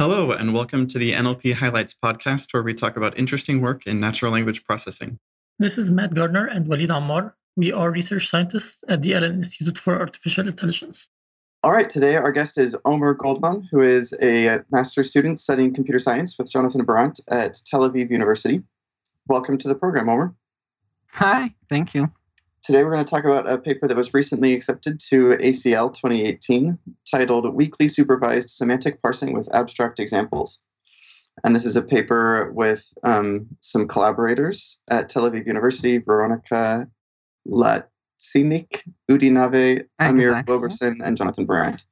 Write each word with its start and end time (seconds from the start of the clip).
Hello, 0.00 0.32
and 0.32 0.54
welcome 0.54 0.86
to 0.86 0.98
the 0.98 1.12
NLP 1.12 1.52
Highlights 1.52 1.94
podcast, 2.02 2.54
where 2.54 2.62
we 2.62 2.72
talk 2.72 2.96
about 2.96 3.18
interesting 3.18 3.60
work 3.60 3.86
in 3.86 4.00
natural 4.00 4.32
language 4.32 4.64
processing. 4.64 5.18
This 5.58 5.76
is 5.76 5.90
Matt 5.90 6.14
Gardner 6.14 6.46
and 6.46 6.66
Walid 6.68 6.88
Ammar. 6.88 7.34
We 7.54 7.70
are 7.70 7.90
research 7.90 8.30
scientists 8.30 8.82
at 8.88 9.02
the 9.02 9.14
Allen 9.14 9.34
Institute 9.34 9.76
for 9.76 10.00
Artificial 10.00 10.48
Intelligence. 10.48 11.08
All 11.62 11.72
right, 11.72 11.90
today 11.90 12.16
our 12.16 12.32
guest 12.32 12.56
is 12.56 12.74
Omer 12.86 13.12
Goldman, 13.12 13.68
who 13.70 13.82
is 13.82 14.14
a 14.22 14.60
master's 14.72 15.10
student 15.10 15.38
studying 15.38 15.74
computer 15.74 15.98
science 15.98 16.38
with 16.38 16.50
Jonathan 16.50 16.86
Berant 16.86 17.20
at 17.28 17.60
Tel 17.66 17.82
Aviv 17.82 18.10
University. 18.10 18.62
Welcome 19.28 19.58
to 19.58 19.68
the 19.68 19.74
program, 19.74 20.08
Omer. 20.08 20.34
Hi, 21.08 21.54
thank 21.68 21.92
you. 21.92 22.10
Today 22.62 22.84
we're 22.84 22.92
going 22.92 23.04
to 23.04 23.10
talk 23.10 23.24
about 23.24 23.50
a 23.50 23.56
paper 23.56 23.88
that 23.88 23.96
was 23.96 24.12
recently 24.12 24.52
accepted 24.52 25.00
to 25.08 25.30
ACL 25.38 25.92
2018 25.94 26.78
titled 27.10 27.54
Weakly 27.54 27.88
Supervised 27.88 28.50
Semantic 28.50 29.00
Parsing 29.00 29.32
with 29.32 29.52
Abstract 29.54 29.98
Examples. 29.98 30.62
And 31.42 31.56
this 31.56 31.64
is 31.64 31.74
a 31.74 31.80
paper 31.82 32.52
with 32.52 32.86
um, 33.02 33.46
some 33.62 33.88
collaborators 33.88 34.82
at 34.90 35.08
Tel 35.08 35.28
Aviv 35.30 35.46
University, 35.46 35.96
Veronica 35.96 36.86
Latcinnik, 37.48 38.82
Udi 39.10 39.30
Naveh, 39.30 39.86
Amir 39.98 40.28
Exactly. 40.28 40.52
Globerson, 40.54 41.00
and 41.02 41.16
Jonathan 41.16 41.46
Berant. 41.46 41.82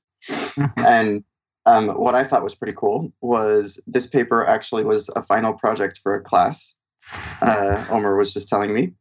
and 0.77 1.25
um, 1.65 1.89
what 1.99 2.15
I 2.15 2.25
thought 2.25 2.43
was 2.43 2.55
pretty 2.55 2.75
cool 2.77 3.11
was 3.23 3.83
this 3.87 4.07
paper 4.07 4.47
actually 4.47 4.85
was 4.85 5.09
a 5.17 5.23
final 5.23 5.55
project 5.55 5.99
for 6.03 6.15
a 6.15 6.21
class. 6.21 6.77
Uh, 7.41 7.87
Omer 7.89 8.17
was 8.19 8.35
just 8.35 8.49
telling 8.49 8.75
me 8.75 8.93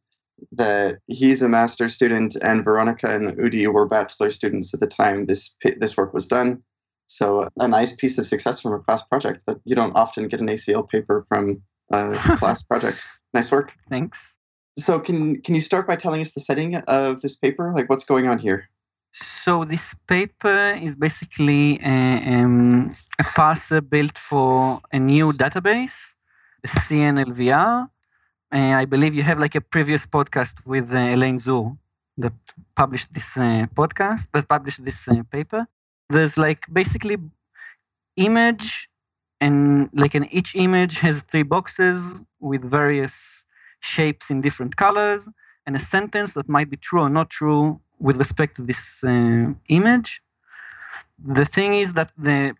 that 0.52 0.98
he's 1.06 1.42
a 1.42 1.48
master's 1.48 1.94
student 1.94 2.36
and 2.36 2.64
Veronica 2.64 3.14
and 3.14 3.36
Udi 3.38 3.66
were 3.72 3.86
bachelor 3.86 4.30
students 4.30 4.72
at 4.74 4.80
the 4.80 4.86
time 4.86 5.26
this 5.26 5.56
this 5.78 5.96
work 5.96 6.14
was 6.14 6.26
done. 6.26 6.62
So 7.06 7.48
a 7.58 7.68
nice 7.68 7.96
piece 7.96 8.18
of 8.18 8.26
success 8.26 8.60
from 8.60 8.74
a 8.74 8.78
class 8.78 9.02
project 9.02 9.44
that 9.46 9.58
you 9.64 9.74
don't 9.74 9.96
often 9.96 10.28
get 10.28 10.40
an 10.40 10.48
ACL 10.48 10.88
paper 10.88 11.24
from 11.28 11.62
a 11.90 12.14
class 12.36 12.62
project. 12.62 13.06
Nice 13.32 13.50
work. 13.50 13.72
Thanks. 13.88 14.34
So 14.78 15.00
can 15.00 15.40
can 15.42 15.54
you 15.54 15.60
start 15.60 15.86
by 15.86 15.96
telling 15.96 16.20
us 16.20 16.32
the 16.32 16.40
setting 16.40 16.76
of 16.76 17.20
this 17.22 17.36
paper? 17.36 17.72
Like 17.74 17.88
what's 17.88 18.04
going 18.04 18.28
on 18.28 18.38
here? 18.38 18.68
So 19.12 19.64
this 19.64 19.94
paper 20.06 20.78
is 20.80 20.94
basically 20.94 21.80
a, 21.82 22.22
um, 22.26 22.94
a 23.18 23.24
parser 23.24 23.80
built 23.80 24.18
for 24.18 24.80
a 24.92 24.98
new 24.98 25.32
database, 25.32 26.14
the 26.62 26.68
CNLVR. 26.68 27.88
I 28.52 28.84
believe 28.84 29.14
you 29.14 29.22
have 29.22 29.38
like 29.38 29.54
a 29.54 29.60
previous 29.60 30.06
podcast 30.06 30.54
with 30.64 30.90
uh, 30.90 30.96
Alane 30.96 31.40
Suhr 31.40 31.76
that 32.18 32.32
published 32.74 33.12
this 33.12 33.36
uh, 33.36 33.66
podcast, 33.74 34.28
that 34.32 34.48
published 34.48 34.84
this 34.84 35.06
uh, 35.08 35.22
paper. 35.30 35.66
There's 36.10 36.36
like 36.36 36.64
basically 36.72 37.16
image, 38.16 38.88
and 39.40 39.90
like 39.92 40.14
in 40.14 40.24
each 40.32 40.54
image 40.56 40.98
has 40.98 41.22
three 41.22 41.42
boxes 41.42 42.22
with 42.40 42.62
various 42.62 43.44
shapes 43.80 44.30
in 44.30 44.40
different 44.40 44.76
colors, 44.76 45.28
and 45.66 45.76
a 45.76 45.80
sentence 45.80 46.32
that 46.34 46.48
might 46.48 46.70
be 46.70 46.76
true 46.76 47.00
or 47.00 47.10
not 47.10 47.30
true 47.30 47.80
with 47.98 48.16
respect 48.16 48.56
to 48.56 48.62
this 48.62 49.04
uh, 49.04 49.52
image. 49.68 50.22
The 51.24 51.44
thing 51.44 51.74
is 51.74 51.92
that 51.94 52.12
the 52.16 52.54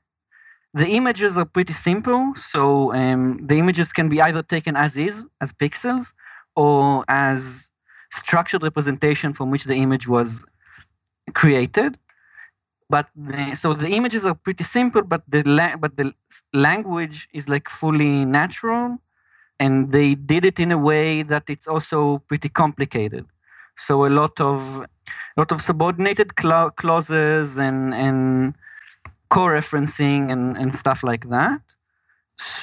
the 0.78 0.88
images 1.00 1.36
are 1.36 1.44
pretty 1.44 1.72
simple, 1.72 2.34
so 2.36 2.94
um, 2.94 3.22
the 3.50 3.56
images 3.58 3.92
can 3.92 4.08
be 4.08 4.20
either 4.20 4.42
taken 4.42 4.76
as 4.76 4.96
is, 4.96 5.24
as 5.40 5.52
pixels, 5.52 6.12
or 6.54 7.04
as 7.08 7.70
structured 8.12 8.62
representation 8.62 9.32
from 9.34 9.50
which 9.50 9.64
the 9.64 9.74
image 9.74 10.06
was 10.06 10.44
created. 11.34 11.98
But 12.88 13.08
the, 13.16 13.56
so 13.56 13.74
the 13.74 13.90
images 13.90 14.24
are 14.24 14.34
pretty 14.34 14.64
simple, 14.64 15.02
but 15.02 15.22
the 15.28 15.42
la- 15.42 15.76
but 15.76 15.96
the 15.96 16.14
language 16.54 17.28
is 17.32 17.48
like 17.48 17.68
fully 17.68 18.24
natural, 18.24 18.98
and 19.58 19.92
they 19.92 20.14
did 20.14 20.44
it 20.44 20.58
in 20.60 20.70
a 20.72 20.78
way 20.78 21.22
that 21.24 21.44
it's 21.48 21.66
also 21.66 22.22
pretty 22.28 22.48
complicated. 22.48 23.26
So 23.76 24.06
a 24.06 24.12
lot 24.20 24.40
of 24.40 24.60
a 24.80 25.36
lot 25.36 25.52
of 25.52 25.60
subordinated 25.60 26.36
cla- 26.36 26.72
clauses 26.76 27.58
and 27.58 27.92
and 27.94 28.54
co-referencing 29.30 30.30
and, 30.30 30.56
and 30.56 30.74
stuff 30.74 31.02
like 31.02 31.28
that. 31.28 31.60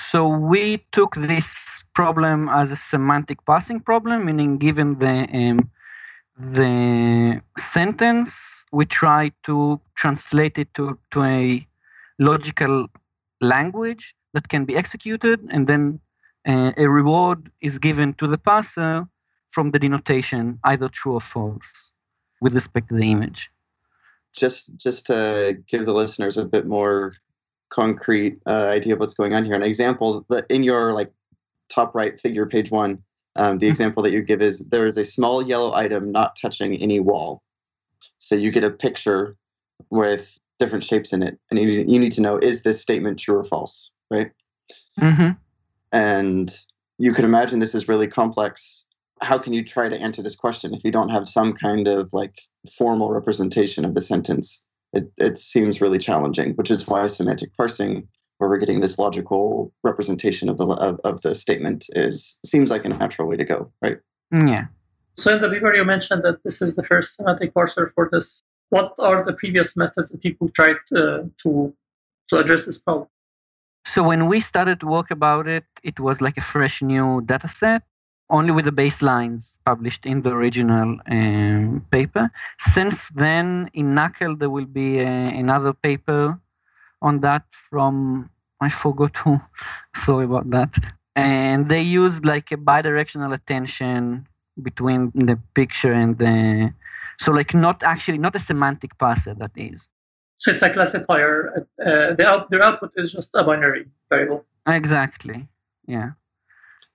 So 0.09 0.27
we 0.27 0.85
took 0.91 1.15
this 1.15 1.55
problem 1.93 2.49
as 2.49 2.71
a 2.71 2.75
semantic 2.75 3.43
parsing 3.45 3.79
problem, 3.79 4.25
meaning 4.25 4.57
given 4.57 4.99
the 4.99 5.27
um, 5.33 5.69
the 6.37 7.41
sentence, 7.57 8.65
we 8.71 8.85
try 8.85 9.31
to 9.43 9.79
translate 9.95 10.57
it 10.57 10.73
to, 10.73 10.97
to 11.11 11.23
a 11.23 11.65
logical 12.19 12.87
language 13.39 14.15
that 14.33 14.49
can 14.49 14.65
be 14.65 14.75
executed, 14.75 15.39
and 15.49 15.67
then 15.67 15.99
uh, 16.45 16.73
a 16.77 16.89
reward 16.89 17.49
is 17.61 17.79
given 17.79 18.13
to 18.15 18.27
the 18.27 18.37
parser 18.37 19.07
from 19.51 19.71
the 19.71 19.79
denotation, 19.79 20.59
either 20.65 20.89
true 20.89 21.13
or 21.13 21.21
false, 21.21 21.91
with 22.41 22.53
respect 22.53 22.89
to 22.89 22.95
the 22.95 23.09
image. 23.11 23.49
Just 24.35 24.75
just 24.77 25.05
to 25.07 25.57
give 25.67 25.85
the 25.85 25.93
listeners 25.93 26.37
a 26.37 26.45
bit 26.45 26.65
more 26.65 27.13
concrete 27.69 28.39
uh, 28.45 28.67
idea 28.67 28.93
of 28.93 28.99
what's 28.99 29.13
going 29.13 29.33
on 29.33 29.45
here. 29.45 29.55
An 29.55 29.63
example 29.63 30.25
that 30.29 30.45
in 30.49 30.63
your 30.63 30.93
like 30.93 31.11
top 31.69 31.95
right 31.95 32.19
figure, 32.19 32.45
page 32.45 32.71
one, 32.71 33.01
um, 33.35 33.57
the 33.59 33.67
Mhm. 33.67 33.71
example 33.71 34.03
that 34.03 34.11
you 34.11 34.21
give 34.21 34.41
is 34.41 34.59
there 34.67 34.85
is 34.87 34.97
a 34.97 35.03
small 35.03 35.41
yellow 35.41 35.73
item 35.73 36.11
not 36.11 36.37
touching 36.39 36.75
any 36.77 36.99
wall. 36.99 37.41
So 38.17 38.35
you 38.35 38.51
get 38.51 38.63
a 38.63 38.71
picture 38.71 39.35
with 39.89 40.39
different 40.59 40.83
shapes 40.83 41.11
in 41.11 41.21
it, 41.23 41.37
and 41.49 41.59
you, 41.59 41.67
you 41.67 41.99
need 41.99 42.13
to 42.13 42.21
know 42.21 42.37
is 42.37 42.63
this 42.63 42.81
statement 42.81 43.19
true 43.19 43.37
or 43.37 43.43
false, 43.43 43.91
right? 44.09 44.31
hmm 44.99 45.31
And 45.91 46.57
you 46.97 47.13
could 47.13 47.25
imagine 47.25 47.59
this 47.59 47.75
is 47.75 47.87
really 47.87 48.07
complex. 48.07 48.84
How 49.21 49.37
can 49.37 49.53
you 49.53 49.63
try 49.63 49.89
to 49.89 49.97
answer 49.97 50.21
this 50.21 50.35
question 50.35 50.73
if 50.73 50.83
you 50.83 50.91
don't 50.91 51.09
have 51.09 51.27
some 51.27 51.53
kind 51.53 51.87
of 51.87 52.09
like 52.13 52.39
formal 52.77 53.11
representation 53.11 53.85
of 53.85 53.93
the 53.93 54.01
sentence? 54.01 54.65
It, 54.93 55.11
it 55.17 55.37
seems 55.37 55.81
really 55.81 55.97
challenging, 55.97 56.53
which 56.53 56.71
is 56.71 56.87
why 56.87 57.07
semantic 57.07 57.49
parsing, 57.57 58.07
where 58.37 58.49
we're 58.49 58.59
getting 58.59 58.79
this 58.79 58.97
logical 58.97 59.73
representation 59.83 60.49
of 60.49 60.57
the 60.57 60.67
of, 60.67 60.99
of 61.03 61.21
the 61.21 61.35
statement, 61.35 61.85
is 61.89 62.39
seems 62.45 62.69
like 62.69 62.85
a 62.85 62.89
natural 62.89 63.27
way 63.27 63.35
to 63.35 63.43
go, 63.43 63.71
right? 63.81 63.97
Yeah. 64.31 64.65
So 65.17 65.33
in 65.33 65.41
the 65.41 65.49
paper, 65.49 65.73
you 65.73 65.85
mentioned 65.85 66.23
that 66.23 66.43
this 66.43 66.61
is 66.61 66.75
the 66.75 66.83
first 66.83 67.15
semantic 67.15 67.53
parser 67.53 67.91
for 67.93 68.09
this. 68.11 68.41
What 68.69 68.93
are 68.99 69.23
the 69.23 69.33
previous 69.33 69.77
methods 69.77 70.11
that 70.11 70.21
people 70.21 70.49
tried 70.49 70.77
uh, 70.95 71.23
to 71.43 71.73
to 72.29 72.37
address 72.37 72.65
this 72.65 72.77
problem? 72.77 73.07
So 73.85 74.03
when 74.03 74.27
we 74.27 74.39
started 74.39 74.79
to 74.79 74.87
work 74.87 75.11
about 75.11 75.47
it, 75.47 75.65
it 75.83 75.99
was 75.99 76.19
like 76.19 76.37
a 76.37 76.41
fresh 76.41 76.81
new 76.81 77.21
data 77.21 77.47
set, 77.47 77.83
only 78.29 78.51
with 78.51 78.65
the 78.65 78.71
baselines 78.71 79.57
published 79.65 80.05
in 80.05 80.21
the 80.21 80.31
original 80.31 80.97
um, 81.07 81.85
paper. 81.91 82.31
Since 82.73 83.09
then, 83.09 83.69
in 83.73 83.93
NAACL, 83.93 84.39
there 84.39 84.49
will 84.49 84.65
be 84.65 84.99
a, 84.99 85.05
another 85.05 85.73
paper 85.73 86.39
on 87.01 87.21
that 87.21 87.43
from, 87.69 88.29
I 88.61 88.69
forgot 88.69 89.15
who, 89.17 89.39
sorry 90.05 90.25
about 90.25 90.49
that. 90.51 90.75
And 91.15 91.69
they 91.69 91.81
used 91.81 92.25
like 92.25 92.51
a 92.51 92.57
bidirectional 92.57 93.33
attention 93.33 94.27
between 94.61 95.11
the 95.13 95.39
picture 95.53 95.93
and 95.93 96.17
the, 96.17 96.73
so 97.19 97.31
like 97.31 97.53
not 97.53 97.83
actually, 97.83 98.17
not 98.17 98.35
a 98.35 98.39
semantic 98.39 98.97
parser, 98.97 99.37
that 99.37 99.51
is. 99.55 99.87
So 100.37 100.51
it's 100.51 100.61
a 100.61 100.69
classifier. 100.69 101.67
Uh, 101.79 102.13
the 102.13 102.25
out, 102.27 102.49
their 102.49 102.63
output 102.63 102.91
is 102.97 103.13
just 103.13 103.29
a 103.35 103.43
binary 103.43 103.85
variable. 104.09 104.45
Exactly. 104.67 105.47
Yeah. 105.87 106.11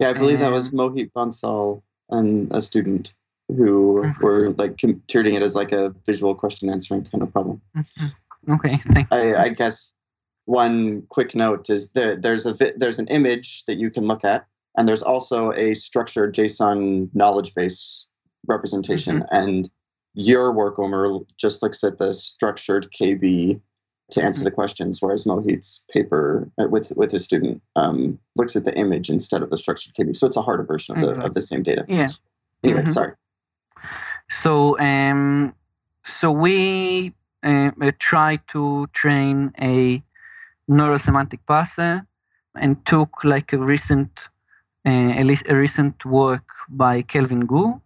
Yeah, 0.00 0.10
I 0.10 0.12
believe 0.14 0.38
that 0.38 0.50
was 0.50 0.70
Mohit 0.70 1.12
Bansal 1.12 1.82
and 2.08 2.50
a 2.52 2.62
student 2.62 3.12
who 3.48 4.02
Mhm. 4.02 4.20
were 4.22 4.50
like 4.52 4.78
treating 5.08 5.34
it 5.34 5.42
as 5.42 5.54
like 5.54 5.72
a 5.72 5.94
visual 6.06 6.34
question 6.34 6.70
answering 6.70 7.04
kind 7.04 7.22
of 7.22 7.32
problem. 7.32 7.60
Mhm. 7.76 8.12
Okay. 8.48 8.76
Thank 8.92 9.08
I, 9.12 9.44
I 9.44 9.48
guess 9.50 9.92
one 10.46 11.02
quick 11.08 11.34
note 11.34 11.68
is 11.68 11.92
there, 11.92 12.16
there's 12.16 12.46
a 12.46 12.54
vi- 12.54 12.72
there's 12.76 12.98
an 12.98 13.08
image 13.08 13.64
that 13.66 13.76
you 13.78 13.90
can 13.90 14.06
look 14.06 14.24
at, 14.24 14.46
and 14.76 14.88
there's 14.88 15.02
also 15.02 15.52
a 15.52 15.74
structured 15.74 16.34
JSON 16.34 17.10
knowledge 17.12 17.54
base 17.54 18.06
representation. 18.46 19.24
And 19.30 19.70
your 20.14 20.50
work, 20.52 20.78
Omer, 20.78 21.18
just 21.36 21.62
looks 21.62 21.84
at 21.84 21.98
the 21.98 22.14
structured 22.14 22.90
KB 22.90 23.60
to 24.10 24.22
answer 24.22 24.42
the 24.44 24.50
questions, 24.50 25.00
whereas 25.00 25.24
Mohit's 25.24 25.86
paper 25.92 26.48
uh, 26.58 26.68
with 26.68 26.92
with 26.96 27.10
his 27.12 27.24
student 27.24 27.62
um, 27.76 28.18
looks 28.36 28.56
at 28.56 28.64
the 28.64 28.76
image 28.76 29.08
instead 29.10 29.42
of 29.42 29.50
the 29.50 29.56
structured 29.56 29.94
KB. 29.94 30.16
So 30.16 30.26
it's 30.26 30.36
a 30.36 30.42
harder 30.42 30.64
version 30.64 30.96
of 30.96 31.00
the 31.06 31.24
of 31.24 31.34
the 31.34 31.42
same 31.42 31.62
data. 31.62 31.84
Yeah. 31.88 32.08
Anyway, 32.64 32.82
Mhm. 32.82 32.94
sorry. 32.94 33.12
So 34.28 34.78
um, 34.78 35.54
so 36.04 36.30
we 36.30 37.14
uh, 37.42 37.70
uh, 37.80 37.92
try 37.98 38.38
to 38.48 38.86
train 38.92 39.52
a 39.60 40.02
neurosemantic 40.68 41.40
parser 41.48 42.06
and 42.54 42.84
took 42.86 43.24
like 43.24 43.52
a 43.52 43.58
recent 43.58 44.28
uh, 44.86 45.10
at 45.18 45.26
least 45.26 45.44
a 45.48 45.54
recent 45.54 46.04
work 46.04 46.44
by 46.68 47.02
Kelvin 47.02 47.46
Guu. 47.46 47.80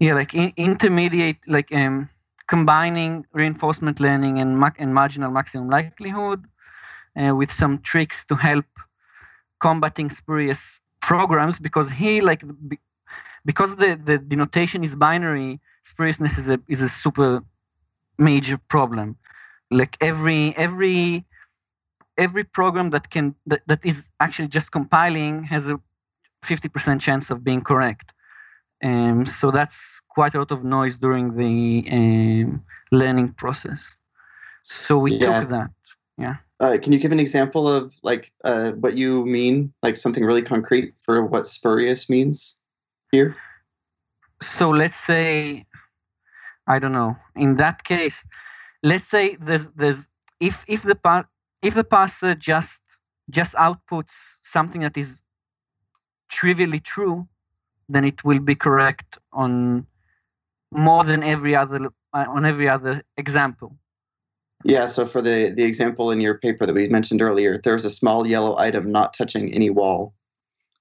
Yeah, 0.00 0.14
like 0.14 0.34
in, 0.34 0.52
intermediate, 0.56 1.38
like 1.46 1.72
um, 1.74 2.08
combining 2.48 3.26
reinforcement 3.32 4.00
learning 4.00 4.38
and, 4.40 4.58
mac- 4.58 4.80
and 4.80 4.94
marginal 4.94 5.30
maximum 5.30 5.68
likelihood 5.70 6.44
uh, 7.16 7.34
with 7.34 7.52
some 7.52 7.78
tricks 7.80 8.24
to 8.26 8.34
help 8.34 8.66
combating 9.60 10.10
spurious 10.10 10.80
programs 11.00 11.58
because 11.58 11.90
he 11.90 12.20
like 12.20 12.42
because 13.44 13.76
the, 13.76 14.00
the 14.04 14.18
denotation 14.18 14.82
is 14.84 14.96
binary 14.96 15.60
spuriousness 15.82 16.38
is 16.38 16.48
a 16.48 16.60
is 16.68 16.82
a 16.82 16.88
super 16.88 17.42
major 18.18 18.58
problem. 18.68 19.16
Like 19.70 19.96
every 20.00 20.54
every 20.56 21.24
every 22.16 22.44
program 22.44 22.90
that 22.90 23.10
can 23.10 23.34
that, 23.46 23.62
that 23.66 23.84
is 23.84 24.10
actually 24.20 24.48
just 24.48 24.72
compiling 24.72 25.44
has 25.44 25.68
a 25.68 25.80
50% 26.44 27.00
chance 27.00 27.30
of 27.30 27.44
being 27.44 27.60
correct 27.62 28.12
um, 28.82 29.26
so 29.26 29.50
that's 29.50 30.00
quite 30.08 30.34
a 30.34 30.38
lot 30.38 30.50
of 30.50 30.64
noise 30.64 30.98
during 30.98 31.36
the 31.36 31.88
um, 31.90 32.62
learning 32.92 33.32
process. 33.32 33.96
So 34.62 34.98
we 34.98 35.14
yes. 35.14 35.42
took 35.42 35.50
that 35.50 35.70
yeah. 36.16 36.36
Uh, 36.60 36.76
can 36.82 36.92
you 36.92 36.98
give 36.98 37.12
an 37.12 37.20
example 37.20 37.68
of 37.68 37.94
like 38.02 38.32
uh, 38.44 38.72
what 38.72 38.96
you 38.96 39.24
mean 39.24 39.72
like 39.82 39.96
something 39.96 40.24
really 40.24 40.42
concrete 40.42 40.94
for 40.98 41.24
what 41.24 41.46
spurious 41.46 42.10
means 42.10 42.60
here? 43.12 43.36
So 44.42 44.70
let's 44.70 44.98
say 44.98 45.64
i 46.66 46.78
don't 46.78 46.92
know. 46.92 47.16
In 47.36 47.56
that 47.56 47.84
case 47.84 48.26
let's 48.82 49.08
say 49.08 49.36
there's 49.40 49.68
there's 49.76 50.08
if 50.40 50.64
if 50.68 50.82
the 50.82 51.26
if 51.62 51.74
the 51.74 51.84
parser 51.84 52.38
just 52.38 52.82
just 53.30 53.54
outputs 53.54 54.38
something 54.42 54.80
that 54.82 54.96
is 54.96 55.22
trivially 56.28 56.80
true 56.80 57.26
then 57.88 58.04
it 58.04 58.24
will 58.24 58.40
be 58.40 58.54
correct 58.54 59.18
on 59.32 59.86
more 60.70 61.04
than 61.04 61.22
every 61.22 61.54
other 61.56 61.90
uh, 62.12 62.24
on 62.28 62.44
every 62.44 62.68
other 62.68 63.02
example. 63.16 63.76
Yeah 64.64 64.86
so 64.86 65.06
for 65.06 65.22
the 65.22 65.50
the 65.50 65.64
example 65.64 66.10
in 66.10 66.20
your 66.20 66.38
paper 66.38 66.66
that 66.66 66.74
we 66.74 66.88
mentioned 66.88 67.22
earlier 67.22 67.60
there's 67.62 67.84
a 67.84 67.90
small 67.90 68.26
yellow 68.26 68.58
item 68.58 68.90
not 68.90 69.14
touching 69.14 69.52
any 69.54 69.70
wall. 69.70 70.14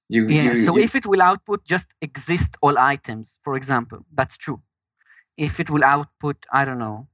You, 0.09 0.27
yeah 0.27 0.53
you, 0.53 0.65
so 0.65 0.77
you, 0.77 0.83
if 0.83 0.95
it 0.95 1.05
will 1.05 1.21
output 1.21 1.63
just 1.65 1.87
exist 2.01 2.55
all 2.61 2.77
items 2.77 3.39
for 3.43 3.55
example 3.55 4.05
that's 4.13 4.37
true. 4.37 4.61
If 5.37 5.59
it 5.59 5.69
will 5.69 5.83
output 5.83 6.37
i 6.51 6.65
don't 6.65 6.79
know 6.79 7.07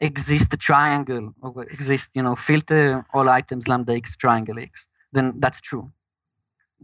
exist 0.00 0.54
a 0.54 0.56
triangle 0.56 1.34
or 1.42 1.64
exist 1.64 2.08
you 2.14 2.22
know 2.22 2.36
filter 2.36 3.04
all 3.12 3.28
items 3.28 3.68
lambda 3.68 3.94
x 3.94 4.16
triangle 4.16 4.58
x 4.58 4.86
then 5.12 5.34
that's 5.40 5.60
true. 5.60 5.90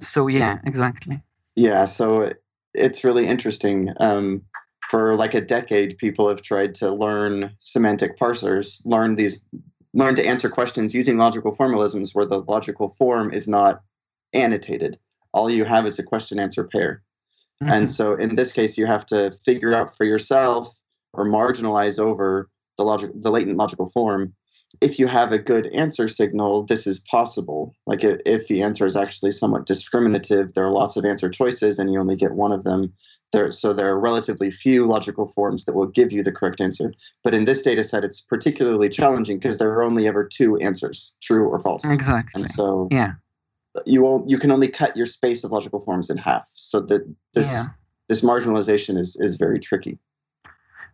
So 0.00 0.26
yeah 0.26 0.58
exactly 0.64 1.22
yeah 1.56 1.84
so 1.84 2.32
it's 2.74 3.02
really 3.02 3.26
interesting 3.26 3.92
um, 3.98 4.42
for 4.82 5.16
like 5.16 5.34
a 5.34 5.40
decade 5.40 5.98
people 5.98 6.28
have 6.28 6.42
tried 6.42 6.74
to 6.74 6.92
learn 6.92 7.50
semantic 7.58 8.18
parsers 8.18 8.80
learn 8.84 9.16
these 9.16 9.44
learn 9.94 10.14
to 10.14 10.24
answer 10.24 10.48
questions 10.48 10.94
using 10.94 11.16
logical 11.16 11.52
formalisms 11.52 12.14
where 12.14 12.26
the 12.26 12.40
logical 12.42 12.88
form 12.88 13.32
is 13.32 13.48
not 13.48 13.80
annotated 14.32 14.98
all 15.32 15.50
you 15.50 15.64
have 15.64 15.86
is 15.86 15.98
a 15.98 16.02
question 16.02 16.38
answer 16.38 16.64
pair 16.64 17.02
mm-hmm. 17.62 17.72
and 17.72 17.90
so 17.90 18.14
in 18.14 18.36
this 18.36 18.52
case 18.52 18.78
you 18.78 18.86
have 18.86 19.06
to 19.06 19.32
figure 19.44 19.74
out 19.74 19.96
for 19.96 20.04
yourself 20.04 20.80
or 21.12 21.24
marginalize 21.24 21.98
over 21.98 22.48
the 22.76 22.84
logic 22.84 23.10
the 23.14 23.30
latent 23.30 23.56
logical 23.56 23.86
form 23.86 24.34
if 24.80 24.98
you 24.98 25.06
have 25.06 25.32
a 25.32 25.38
good 25.38 25.66
answer 25.68 26.08
signal 26.08 26.64
this 26.64 26.86
is 26.86 26.98
possible. 26.98 27.74
Like 27.86 28.02
if 28.02 28.48
the 28.48 28.62
answer 28.62 28.86
is 28.86 28.96
actually 28.96 29.32
somewhat 29.32 29.66
discriminative 29.66 30.54
there 30.54 30.64
are 30.64 30.72
lots 30.72 30.96
of 30.96 31.04
answer 31.04 31.28
choices 31.28 31.78
and 31.78 31.92
you 31.92 32.00
only 32.00 32.16
get 32.16 32.32
one 32.32 32.52
of 32.52 32.64
them. 32.64 32.92
There 33.32 33.50
so 33.50 33.72
there 33.72 33.88
are 33.88 33.98
relatively 33.98 34.50
few 34.50 34.86
logical 34.86 35.26
forms 35.26 35.64
that 35.64 35.74
will 35.74 35.86
give 35.86 36.12
you 36.12 36.22
the 36.22 36.32
correct 36.32 36.60
answer. 36.60 36.92
But 37.24 37.34
in 37.34 37.44
this 37.44 37.62
data 37.62 37.84
set 37.84 38.04
it's 38.04 38.20
particularly 38.20 38.88
challenging 38.88 39.38
because 39.38 39.58
there 39.58 39.70
are 39.70 39.82
only 39.82 40.06
ever 40.06 40.24
two 40.24 40.56
answers 40.58 41.16
true 41.20 41.48
or 41.48 41.58
false. 41.58 41.84
Exactly. 41.84 42.42
And 42.42 42.50
so 42.50 42.88
yeah. 42.90 43.12
you 43.84 44.02
won't 44.02 44.30
you 44.30 44.38
can 44.38 44.50
only 44.50 44.68
cut 44.68 44.96
your 44.96 45.06
space 45.06 45.44
of 45.44 45.52
logical 45.52 45.80
forms 45.80 46.10
in 46.10 46.18
half. 46.18 46.46
So 46.54 46.80
that 46.80 47.02
this 47.34 47.46
yeah. 47.46 47.66
this 48.08 48.20
marginalization 48.22 48.96
is 48.96 49.16
is 49.16 49.36
very 49.36 49.58
tricky. 49.58 49.98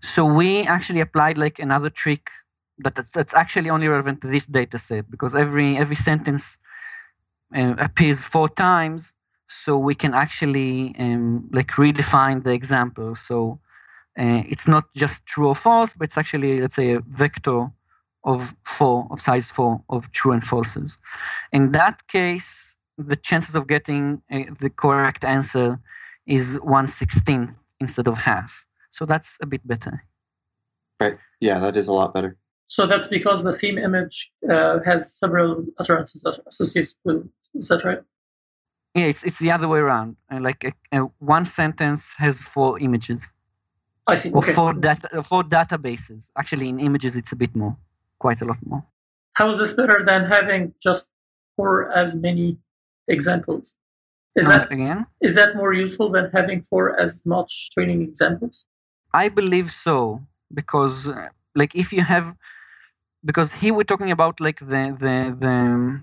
So 0.02 0.24
we 0.24 0.62
actually 0.62 1.00
applied 1.00 1.38
like 1.38 1.58
another 1.58 1.88
trick 1.88 2.30
that 2.78 2.94
that's, 3.12 3.34
actually 3.34 3.70
only 3.70 3.88
relevant 3.88 4.20
to 4.22 4.28
this 4.28 4.46
data 4.46 4.78
set 4.78 5.10
because 5.10 5.34
every 5.34 5.76
every 5.76 5.96
sentence 5.96 6.58
uh, 7.56 7.74
appears 7.78 8.22
four 8.24 8.48
times 8.48 9.14
so 9.48 9.78
we 9.78 9.94
can 9.94 10.14
actually 10.14 10.94
um, 10.98 11.48
like 11.52 11.72
redefine 11.72 12.42
the 12.42 12.52
example 12.52 13.14
so 13.14 13.58
uh, 14.18 14.42
it's 14.48 14.66
not 14.66 14.84
just 14.94 15.24
true 15.26 15.48
or 15.48 15.54
false 15.54 15.94
but 15.94 16.04
it's 16.04 16.18
actually 16.18 16.60
let's 16.60 16.76
say 16.76 16.92
a 16.92 17.00
vector 17.00 17.70
of 18.24 18.54
four 18.64 19.06
of 19.10 19.20
size 19.20 19.50
four 19.50 19.82
of 19.88 20.10
true 20.12 20.32
and 20.32 20.42
falses 20.42 20.98
in 21.52 21.72
that 21.72 22.06
case 22.08 22.76
the 22.98 23.16
chances 23.16 23.54
of 23.54 23.66
getting 23.66 24.22
uh, 24.30 24.44
the 24.60 24.70
correct 24.70 25.24
answer 25.24 25.78
is 26.26 26.58
1 26.62 26.86
16th 26.86 27.54
instead 27.80 28.06
of 28.06 28.16
half 28.16 28.64
so 28.92 29.06
that's 29.06 29.38
a 29.40 29.46
bit 29.46 29.66
better. 29.66 30.04
Right. 31.00 31.18
Yeah, 31.40 31.58
that 31.58 31.76
is 31.76 31.88
a 31.88 31.92
lot 31.92 32.14
better. 32.14 32.36
So 32.74 32.86
that's 32.86 33.06
because 33.06 33.42
the 33.42 33.52
same 33.52 33.76
image 33.76 34.32
uh, 34.50 34.78
has 34.86 35.12
several 35.12 35.66
utterances 35.78 36.24
associated 36.46 36.94
with. 37.04 37.28
Is 37.54 37.68
that 37.68 37.84
right? 37.84 38.02
Yeah, 38.94 39.08
it's 39.12 39.22
it's 39.24 39.38
the 39.38 39.50
other 39.50 39.68
way 39.68 39.80
around. 39.80 40.16
Uh, 40.30 40.40
like 40.40 40.64
a, 40.64 40.72
a 40.96 41.00
one 41.18 41.44
sentence 41.44 42.02
has 42.16 42.40
four 42.40 42.80
images. 42.80 43.28
I 44.06 44.14
see. 44.14 44.32
Okay. 44.32 44.52
Or 44.52 44.54
four 44.54 44.72
data 44.72 45.22
four 45.22 45.42
databases. 45.44 46.30
Actually, 46.40 46.70
in 46.70 46.80
images, 46.80 47.14
it's 47.14 47.32
a 47.32 47.36
bit 47.36 47.54
more, 47.54 47.76
quite 48.18 48.40
a 48.40 48.46
lot 48.46 48.60
more. 48.64 48.82
How 49.34 49.50
is 49.50 49.58
this 49.58 49.74
better 49.74 49.98
than 50.10 50.24
having 50.24 50.72
just 50.82 51.08
four 51.56 51.92
as 51.92 52.14
many 52.14 52.56
examples? 53.06 53.74
Is 54.34 54.46
that 54.46 54.72
again? 54.72 55.04
Is 55.20 55.34
that 55.34 55.56
more 55.56 55.74
useful 55.74 56.08
than 56.16 56.30
having 56.38 56.62
four 56.62 56.98
as 56.98 57.20
much 57.26 57.70
training 57.74 58.00
examples? 58.00 58.64
I 59.12 59.28
believe 59.28 59.70
so 59.70 60.22
because 60.54 60.96
uh, 61.06 61.28
like 61.54 61.74
if 61.74 61.92
you 61.92 62.02
have 62.14 62.34
because 63.24 63.52
here 63.52 63.74
we're 63.74 63.84
talking 63.84 64.10
about 64.10 64.40
like 64.40 64.58
the 64.60 64.82
the 64.98 65.36
the 65.38 66.00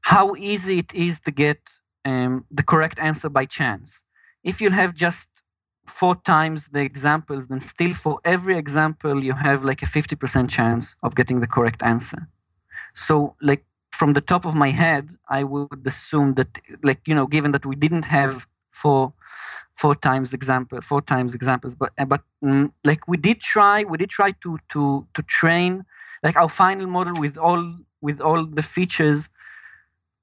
how 0.00 0.34
easy 0.36 0.78
it 0.78 0.94
is 0.94 1.20
to 1.20 1.30
get 1.30 1.58
um, 2.04 2.44
the 2.50 2.62
correct 2.62 2.98
answer 2.98 3.28
by 3.28 3.44
chance. 3.44 4.02
If 4.42 4.60
you 4.60 4.70
have 4.70 4.94
just 4.94 5.28
four 5.86 6.16
times 6.16 6.68
the 6.68 6.80
examples, 6.80 7.46
then 7.46 7.60
still 7.60 7.94
for 7.94 8.20
every 8.24 8.56
example 8.56 9.22
you 9.22 9.32
have 9.32 9.64
like 9.64 9.82
a 9.82 9.86
50% 9.86 10.48
chance 10.48 10.96
of 11.02 11.14
getting 11.14 11.40
the 11.40 11.46
correct 11.46 11.82
answer. 11.82 12.26
So 12.94 13.34
like 13.42 13.64
from 13.92 14.12
the 14.12 14.20
top 14.20 14.46
of 14.46 14.54
my 14.54 14.70
head, 14.70 15.08
I 15.28 15.44
would 15.44 15.82
assume 15.86 16.34
that 16.34 16.58
like 16.82 17.00
you 17.06 17.14
know, 17.14 17.26
given 17.26 17.52
that 17.52 17.66
we 17.66 17.76
didn't 17.76 18.04
have 18.04 18.46
four 18.70 19.12
four 19.78 19.94
times 19.94 20.32
example 20.32 20.80
four 20.80 21.00
times 21.00 21.34
examples 21.34 21.74
but 21.74 21.92
uh, 21.98 22.04
but 22.04 22.22
mm, 22.42 22.70
like 22.84 23.06
we 23.06 23.16
did 23.16 23.40
try 23.40 23.84
we 23.84 23.96
did 23.96 24.10
try 24.10 24.30
to 24.42 24.58
to 24.68 25.06
to 25.14 25.22
train 25.22 25.84
like 26.22 26.36
our 26.36 26.48
final 26.48 26.86
model 26.86 27.14
with 27.20 27.38
all 27.38 27.62
with 28.00 28.20
all 28.20 28.44
the 28.44 28.62
features 28.62 29.28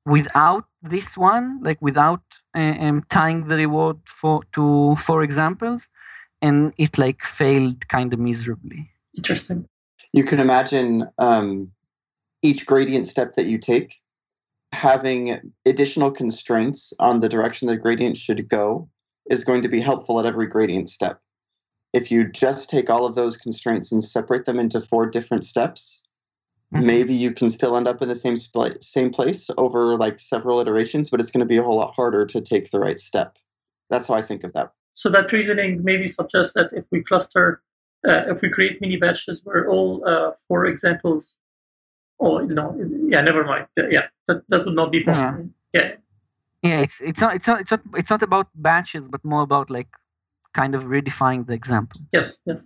without 0.06 0.66
this 0.84 1.18
one 1.18 1.60
like 1.62 1.82
without 1.82 2.24
uh, 2.56 2.76
um, 2.80 3.04
tying 3.10 3.48
the 3.48 3.56
reward 3.56 3.98
for 4.06 4.42
to 4.52 4.96
four 4.98 5.24
examples 5.24 5.90
and 6.42 6.74
it 6.78 6.98
like 6.98 7.24
failed 7.24 7.88
kind 7.88 8.14
of 8.14 8.20
miserably. 8.20 8.92
Interesting. 9.18 9.68
You 10.14 10.24
can 10.24 10.40
imagine 10.40 11.10
um, 11.18 11.72
each 12.42 12.66
gradient 12.66 13.08
step 13.08 13.34
that 13.34 13.48
you 13.48 13.58
take 13.58 13.96
having 14.72 15.54
additional 15.66 16.12
constraints 16.12 16.94
on 17.00 17.22
the 17.22 17.30
direction 17.30 17.68
the 17.68 17.78
gradient 17.78 18.18
should 18.18 18.48
go 18.48 18.90
is 19.30 19.44
going 19.44 19.62
to 19.62 19.70
be 19.70 19.82
helpful 19.82 20.20
at 20.20 20.26
every 20.26 20.48
gradient 20.48 20.90
step. 20.90 21.20
If 21.94 22.12
you 22.12 22.30
just 22.30 22.70
take 22.70 22.90
all 22.90 23.06
of 23.06 23.16
those 23.16 23.38
constraints 23.38 23.92
and 23.92 24.04
separate 24.04 24.46
them 24.46 24.60
into 24.60 24.82
four 24.82 25.06
different 25.06 25.44
steps, 25.44 26.06
mm-hmm. 26.74 26.86
maybe 26.86 27.14
you 27.14 27.34
can 27.34 27.50
still 27.50 27.78
end 27.78 27.88
up 27.88 28.02
in 28.02 28.10
the 28.10 28.16
same 28.16 28.36
spl- 28.36 28.82
same 28.84 29.12
place 29.12 29.50
over 29.58 29.98
like 29.98 30.20
several 30.20 30.60
iterations, 30.60 31.10
but 31.10 31.20
it's 31.20 31.32
going 31.32 31.40
to 31.40 31.48
be 31.48 31.58
a 31.58 31.64
whole 31.64 31.78
lot 31.78 31.96
harder 31.96 32.26
to 32.26 32.42
take 32.42 32.72
the 32.72 32.80
right 32.80 33.00
step. 33.00 33.38
That's 33.90 34.08
how 34.08 34.16
I 34.16 34.22
think 34.22 34.44
of 34.44 34.54
that. 34.54 34.72
So 34.94 35.10
that 35.10 35.32
reasoning 35.32 35.84
maybe 35.84 36.08
suggests 36.08 36.54
that 36.54 36.70
if 36.72 36.86
we 36.92 37.04
cluster, 37.04 37.62
uh, 38.08 38.24
if 38.28 38.42
we 38.42 38.50
create 38.50 38.82
mini 38.82 38.98
batches 38.98 39.42
where 39.44 39.70
all 39.70 40.04
uh, 40.08 40.32
four 40.48 40.66
examples, 40.66 41.38
oh 42.20 42.40
no, 42.40 42.76
yeah, 43.10 43.22
never 43.22 43.44
mind, 43.44 43.68
yeah, 43.78 44.08
that, 44.28 44.44
that 44.50 44.66
would 44.66 44.76
not 44.76 44.92
be 44.92 45.04
possible. 45.04 45.50
Yeah. 45.74 45.82
yeah 45.82 45.96
yeah 46.66 46.80
it's 46.82 47.00
it's 47.00 47.22
not 47.22 47.36
it's 47.36 47.48
not 47.48 47.62
it's 47.62 47.72
not 47.72 47.82
it's 47.96 48.10
not 48.10 48.24
about 48.24 48.48
batches 48.56 49.08
but 49.08 49.24
more 49.24 49.42
about 49.42 49.70
like 49.70 49.88
kind 50.54 50.74
of 50.74 50.86
redefining 50.86 51.46
the 51.46 51.54
example. 51.54 52.02
Yes 52.12 52.38
yes. 52.46 52.64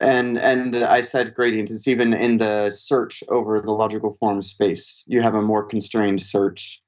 And 0.00 0.38
and 0.38 0.76
i 0.76 1.00
said 1.00 1.34
gradient 1.34 1.70
is 1.70 1.88
even 1.88 2.12
in 2.12 2.38
the 2.38 2.70
search 2.70 3.22
over 3.28 3.60
the 3.60 3.72
logical 3.72 4.12
form 4.12 4.42
space. 4.42 5.04
You 5.06 5.20
have 5.22 5.34
a 5.34 5.42
more 5.42 5.64
constrained 5.64 6.22
search 6.22 6.82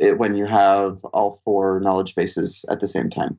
eh, 0.00 0.12
when 0.12 0.36
you 0.36 0.46
have 0.46 1.04
all 1.12 1.40
four 1.44 1.80
knowledge 1.80 2.14
bases 2.14 2.64
at 2.70 2.80
the 2.80 2.88
same 2.88 3.08
time. 3.08 3.38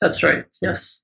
That's 0.00 0.22
right 0.22 0.44
yes. 0.62 1.00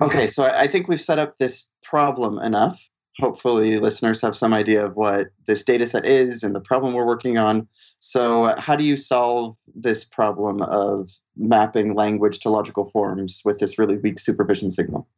Okay 0.00 0.26
so 0.26 0.44
i 0.44 0.66
think 0.66 0.88
we've 0.88 1.00
set 1.00 1.18
up 1.18 1.38
this 1.38 1.70
problem 1.82 2.38
enough 2.38 2.82
hopefully 3.18 3.78
listeners 3.78 4.20
have 4.20 4.34
some 4.34 4.52
idea 4.52 4.84
of 4.84 4.96
what 4.96 5.28
this 5.46 5.62
data 5.62 5.86
set 5.86 6.04
is 6.04 6.42
and 6.42 6.54
the 6.54 6.60
problem 6.60 6.94
we're 6.94 7.06
working 7.06 7.38
on. 7.38 7.66
So, 7.98 8.54
how 8.58 8.76
do 8.76 8.84
you 8.84 8.96
solve 8.96 9.56
this 9.74 10.04
problem 10.04 10.62
of 10.62 11.10
mapping 11.36 11.94
language 11.94 12.40
to 12.40 12.50
logical 12.50 12.84
forms 12.84 13.40
with 13.44 13.58
this 13.58 13.78
really 13.78 13.96
weak 13.96 14.18
supervision 14.18 14.70
signal? 14.70 15.08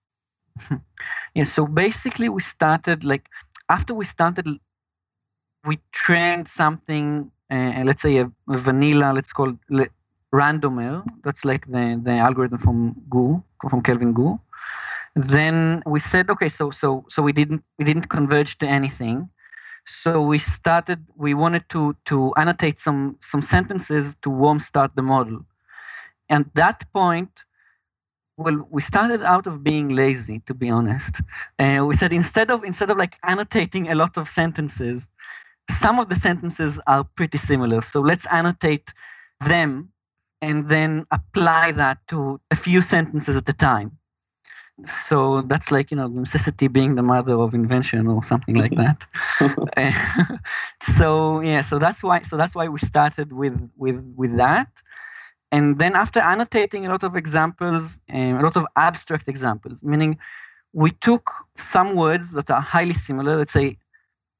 yeah, 1.34 1.44
so 1.44 1.66
basically, 1.66 2.28
we 2.28 2.40
started 2.40 3.04
like 3.04 3.28
after 3.68 3.94
we 3.94 4.04
started, 4.04 4.46
we 5.64 5.78
trained 5.92 6.48
something, 6.48 7.30
uh, 7.50 7.82
let's 7.84 8.02
say 8.02 8.18
a, 8.18 8.30
a, 8.48 8.58
vanilla, 8.58 9.12
let's 9.12 9.32
call 9.32 9.56
it 9.70 9.90
RandoMer. 10.32 11.04
That's 11.24 11.44
like 11.44 11.66
the, 11.66 12.00
the 12.02 12.12
algorithm 12.12 12.58
from 12.60 12.94
Guu, 13.10 13.42
from 13.68 13.82
Kelvin 13.82 14.14
Guu 14.14 14.40
then 15.14 15.82
we 15.86 16.00
said 16.00 16.30
okay 16.30 16.48
so 16.48 16.70
so 16.70 17.04
so 17.08 17.22
we 17.22 17.32
didn't 17.32 17.64
we 17.78 17.84
didn't 17.84 18.08
converge 18.08 18.58
to 18.58 18.66
anything. 18.66 19.28
So 19.86 20.20
we 20.20 20.38
started 20.38 21.04
we 21.16 21.34
wanted 21.34 21.68
to 21.70 21.96
to 22.06 22.34
annotate 22.36 22.80
some 22.80 23.16
some 23.20 23.42
sentences 23.42 24.16
to 24.22 24.30
warm 24.30 24.60
start 24.60 24.92
the 24.94 25.02
model. 25.02 25.44
And 26.28 26.50
that 26.54 26.90
point 26.92 27.44
well 28.36 28.66
we 28.70 28.82
started 28.82 29.22
out 29.22 29.46
of 29.46 29.64
being 29.64 29.88
lazy 29.88 30.40
to 30.46 30.54
be 30.54 30.70
honest. 30.70 31.20
And 31.58 31.82
uh, 31.82 31.86
we 31.86 31.96
said 31.96 32.12
instead 32.12 32.50
of 32.50 32.64
instead 32.64 32.90
of 32.90 32.98
like 32.98 33.16
annotating 33.22 33.88
a 33.88 33.94
lot 33.94 34.16
of 34.16 34.28
sentences 34.28 35.08
some 35.80 35.98
of 35.98 36.08
the 36.08 36.16
sentences 36.16 36.80
are 36.86 37.04
pretty 37.04 37.36
similar. 37.36 37.82
So 37.82 38.00
let's 38.00 38.26
annotate 38.26 38.94
them 39.40 39.90
and 40.40 40.68
then 40.68 41.06
apply 41.10 41.72
that 41.72 41.98
to 42.08 42.40
a 42.50 42.56
few 42.56 42.80
sentences 42.80 43.36
at 43.36 43.48
a 43.48 43.52
time 43.52 43.97
so 44.86 45.42
that's 45.42 45.70
like 45.72 45.90
you 45.90 45.96
know 45.96 46.06
necessity 46.06 46.68
being 46.68 46.94
the 46.94 47.02
mother 47.02 47.34
of 47.34 47.54
invention 47.54 48.06
or 48.06 48.22
something 48.22 48.54
like 48.54 48.74
that. 48.82 49.04
So 50.96 51.40
yeah 51.40 51.62
so 51.62 51.78
that's 51.78 52.02
why 52.02 52.22
so 52.22 52.36
that's 52.36 52.54
why 52.54 52.68
we 52.68 52.78
started 52.78 53.32
with 53.32 53.56
with 53.76 53.98
with 54.16 54.36
that. 54.36 54.68
And 55.50 55.78
then 55.78 55.94
after 55.96 56.20
annotating 56.20 56.86
a 56.86 56.90
lot 56.90 57.02
of 57.02 57.16
examples 57.16 57.98
um, 58.12 58.36
a 58.38 58.42
lot 58.42 58.56
of 58.56 58.66
abstract 58.76 59.28
examples 59.28 59.82
meaning 59.82 60.18
we 60.72 60.90
took 60.90 61.30
some 61.56 61.96
words 61.96 62.32
that 62.32 62.50
are 62.50 62.60
highly 62.60 62.94
similar 62.94 63.36
let's 63.36 63.52
say 63.52 63.78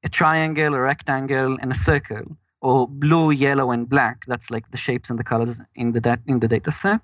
a 0.03 0.09
triangle 0.09 0.73
a 0.73 0.79
rectangle 0.79 1.57
and 1.61 1.71
a 1.71 1.75
circle 1.75 2.37
or 2.61 2.87
blue 2.87 3.31
yellow 3.31 3.71
and 3.71 3.89
black. 3.89 4.25
That's 4.27 4.49
like 4.49 4.69
the 4.71 4.77
shapes 4.77 5.09
and 5.09 5.17
the 5.19 5.23
colors 5.23 5.61
in 5.75 5.91
the 5.91 6.01
da- 6.01 6.23
in 6.27 6.39
the 6.39 6.47
data 6.47 6.71
set 6.71 7.01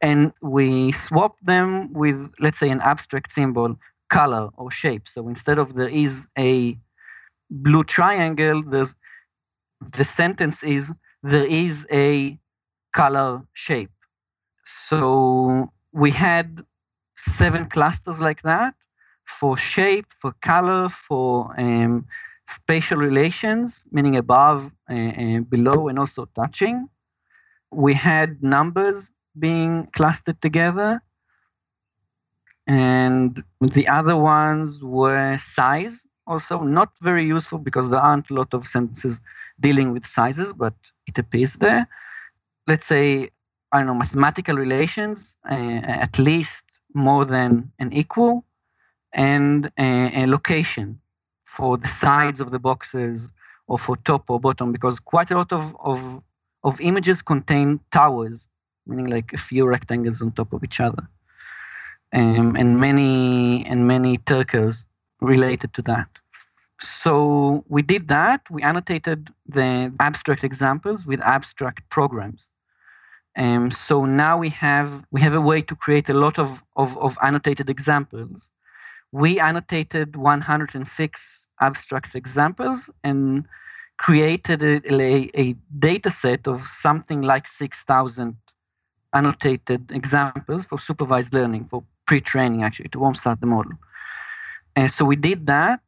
and 0.00 0.32
we 0.42 0.92
swap 0.92 1.36
them 1.42 1.92
with, 1.92 2.32
let's 2.40 2.58
say, 2.58 2.70
an 2.70 2.80
abstract 2.80 3.32
symbol, 3.32 3.76
color 4.10 4.50
or 4.56 4.70
shape. 4.70 5.08
So 5.08 5.28
instead 5.28 5.58
of 5.58 5.74
there 5.74 5.88
is 5.88 6.26
a 6.38 6.78
blue 7.50 7.84
triangle, 7.84 8.62
there's 8.62 8.94
the 9.92 10.04
sentence 10.04 10.62
is 10.62 10.92
there 11.22 11.46
is 11.46 11.86
a 11.90 12.38
color 12.92 13.42
shape. 13.52 13.90
So 14.64 15.70
we 15.92 16.10
had 16.10 16.64
seven 17.16 17.66
clusters 17.66 18.20
like 18.20 18.42
that 18.42 18.74
for 19.24 19.56
shape, 19.56 20.06
for 20.20 20.32
color, 20.42 20.88
for 20.88 21.54
um, 21.58 22.06
spatial 22.46 22.98
relations, 22.98 23.86
meaning 23.90 24.16
above, 24.16 24.70
uh, 24.88 25.40
below, 25.48 25.88
and 25.88 25.98
also 25.98 26.26
touching. 26.34 26.88
We 27.72 27.94
had 27.94 28.42
numbers 28.42 29.10
being 29.38 29.86
clustered 29.92 30.40
together. 30.40 31.02
And 32.66 33.42
the 33.60 33.86
other 33.86 34.16
ones 34.16 34.82
were 34.82 35.38
size, 35.38 36.06
also 36.26 36.62
not 36.62 36.90
very 37.00 37.24
useful 37.24 37.58
because 37.58 37.90
there 37.90 38.00
aren't 38.00 38.30
a 38.30 38.34
lot 38.34 38.52
of 38.54 38.66
sentences 38.66 39.20
dealing 39.60 39.92
with 39.92 40.04
sizes, 40.04 40.52
but 40.52 40.74
it 41.06 41.18
appears 41.18 41.54
there. 41.54 41.86
Let's 42.66 42.86
say, 42.86 43.30
I 43.70 43.78
don't 43.78 43.86
know, 43.86 43.94
mathematical 43.94 44.56
relations, 44.56 45.36
uh, 45.48 45.54
at 45.54 46.18
least 46.18 46.64
more 46.94 47.24
than 47.24 47.70
an 47.78 47.92
equal, 47.92 48.44
and 49.12 49.70
a, 49.78 50.22
a 50.22 50.26
location 50.26 51.00
for 51.44 51.78
the 51.78 51.88
sides 51.88 52.40
of 52.40 52.50
the 52.50 52.58
boxes 52.58 53.32
or 53.68 53.78
for 53.78 53.96
top 53.98 54.28
or 54.28 54.40
bottom, 54.40 54.72
because 54.72 54.98
quite 54.98 55.30
a 55.30 55.36
lot 55.36 55.52
of, 55.52 55.76
of, 55.80 56.22
of 56.64 56.80
images 56.80 57.22
contain 57.22 57.80
towers 57.92 58.48
meaning 58.86 59.06
like 59.06 59.32
a 59.32 59.38
few 59.38 59.66
rectangles 59.66 60.22
on 60.22 60.32
top 60.32 60.52
of 60.52 60.62
each 60.64 60.80
other, 60.80 61.08
um, 62.12 62.56
and 62.56 62.78
many 62.78 63.64
and 63.66 63.86
many 63.86 64.18
turkers 64.18 64.84
related 65.20 65.72
to 65.74 65.82
that. 65.82 66.08
So 66.80 67.64
we 67.68 67.82
did 67.82 68.08
that. 68.08 68.42
We 68.50 68.62
annotated 68.62 69.28
the 69.46 69.92
abstract 70.00 70.44
examples 70.44 71.06
with 71.06 71.20
abstract 71.20 71.88
programs. 71.90 72.50
Um, 73.36 73.70
so 73.70 74.04
now 74.04 74.38
we 74.38 74.48
have 74.50 75.04
we 75.10 75.20
have 75.20 75.34
a 75.34 75.40
way 75.40 75.60
to 75.62 75.76
create 75.76 76.08
a 76.08 76.14
lot 76.14 76.38
of, 76.38 76.62
of, 76.76 76.96
of 76.98 77.18
annotated 77.22 77.68
examples. 77.68 78.50
We 79.12 79.38
annotated 79.38 80.16
106 80.16 81.48
abstract 81.60 82.14
examples 82.14 82.90
and 83.04 83.46
created 83.98 84.62
a, 84.62 84.94
a, 84.94 85.30
a 85.34 85.56
data 85.78 86.10
set 86.10 86.46
of 86.46 86.66
something 86.66 87.22
like 87.22 87.46
6,000 87.46 88.36
annotated 89.16 89.82
examples 90.00 90.62
for 90.68 90.78
supervised 90.78 91.32
learning, 91.38 91.62
for 91.70 91.80
pre-training 92.06 92.62
actually, 92.62 92.90
to 92.90 92.98
warm 92.98 93.14
start 93.14 93.40
the 93.40 93.50
model. 93.56 93.72
And 94.76 94.90
so 94.90 95.04
we 95.04 95.16
did 95.16 95.46
that. 95.46 95.80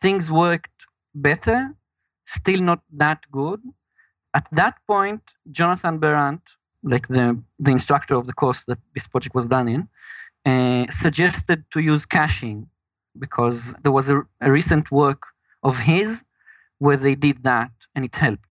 Things 0.00 0.30
worked 0.30 0.78
better, 1.14 1.58
still 2.26 2.60
not 2.70 2.80
that 3.02 3.20
good. 3.32 3.60
At 4.34 4.46
that 4.52 4.74
point, 4.86 5.22
Jonathan 5.50 5.98
Berant, 5.98 6.42
like 6.82 7.08
the, 7.08 7.26
the 7.58 7.72
instructor 7.78 8.14
of 8.14 8.26
the 8.26 8.32
course 8.42 8.64
that 8.66 8.78
this 8.94 9.08
project 9.08 9.34
was 9.34 9.46
done 9.46 9.68
in, 9.68 9.88
uh, 10.46 10.84
suggested 10.90 11.64
to 11.72 11.80
use 11.80 12.06
caching 12.06 12.68
because 13.18 13.74
there 13.82 13.92
was 13.98 14.08
a, 14.08 14.16
a 14.40 14.50
recent 14.50 14.90
work 14.92 15.22
of 15.62 15.76
his 15.76 16.22
where 16.78 16.96
they 16.96 17.16
did 17.16 17.42
that 17.42 17.72
and 17.94 18.04
it 18.04 18.14
helped. 18.14 18.47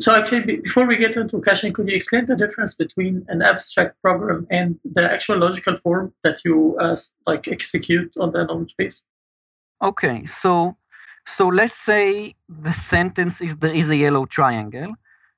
So 0.00 0.12
actually, 0.12 0.56
before 0.56 0.86
we 0.86 0.96
get 0.96 1.16
into 1.16 1.40
caching, 1.40 1.72
could 1.72 1.88
you 1.88 1.94
explain 1.94 2.26
the 2.26 2.34
difference 2.34 2.74
between 2.74 3.24
an 3.28 3.42
abstract 3.42 4.00
program 4.02 4.46
and 4.50 4.78
the 4.84 5.08
actual 5.08 5.38
logical 5.38 5.76
form 5.76 6.12
that 6.24 6.40
you 6.44 6.76
uh, 6.80 6.96
like 7.26 7.46
execute 7.46 8.12
on 8.18 8.32
the 8.32 8.44
knowledge 8.44 8.74
base? 8.76 9.04
Okay, 9.82 10.26
so 10.26 10.76
so 11.26 11.46
let's 11.46 11.78
say 11.78 12.34
the 12.48 12.72
sentence 12.72 13.40
is 13.40 13.56
there 13.56 13.72
is 13.72 13.88
a 13.88 13.96
yellow 13.96 14.26
triangle. 14.26 14.94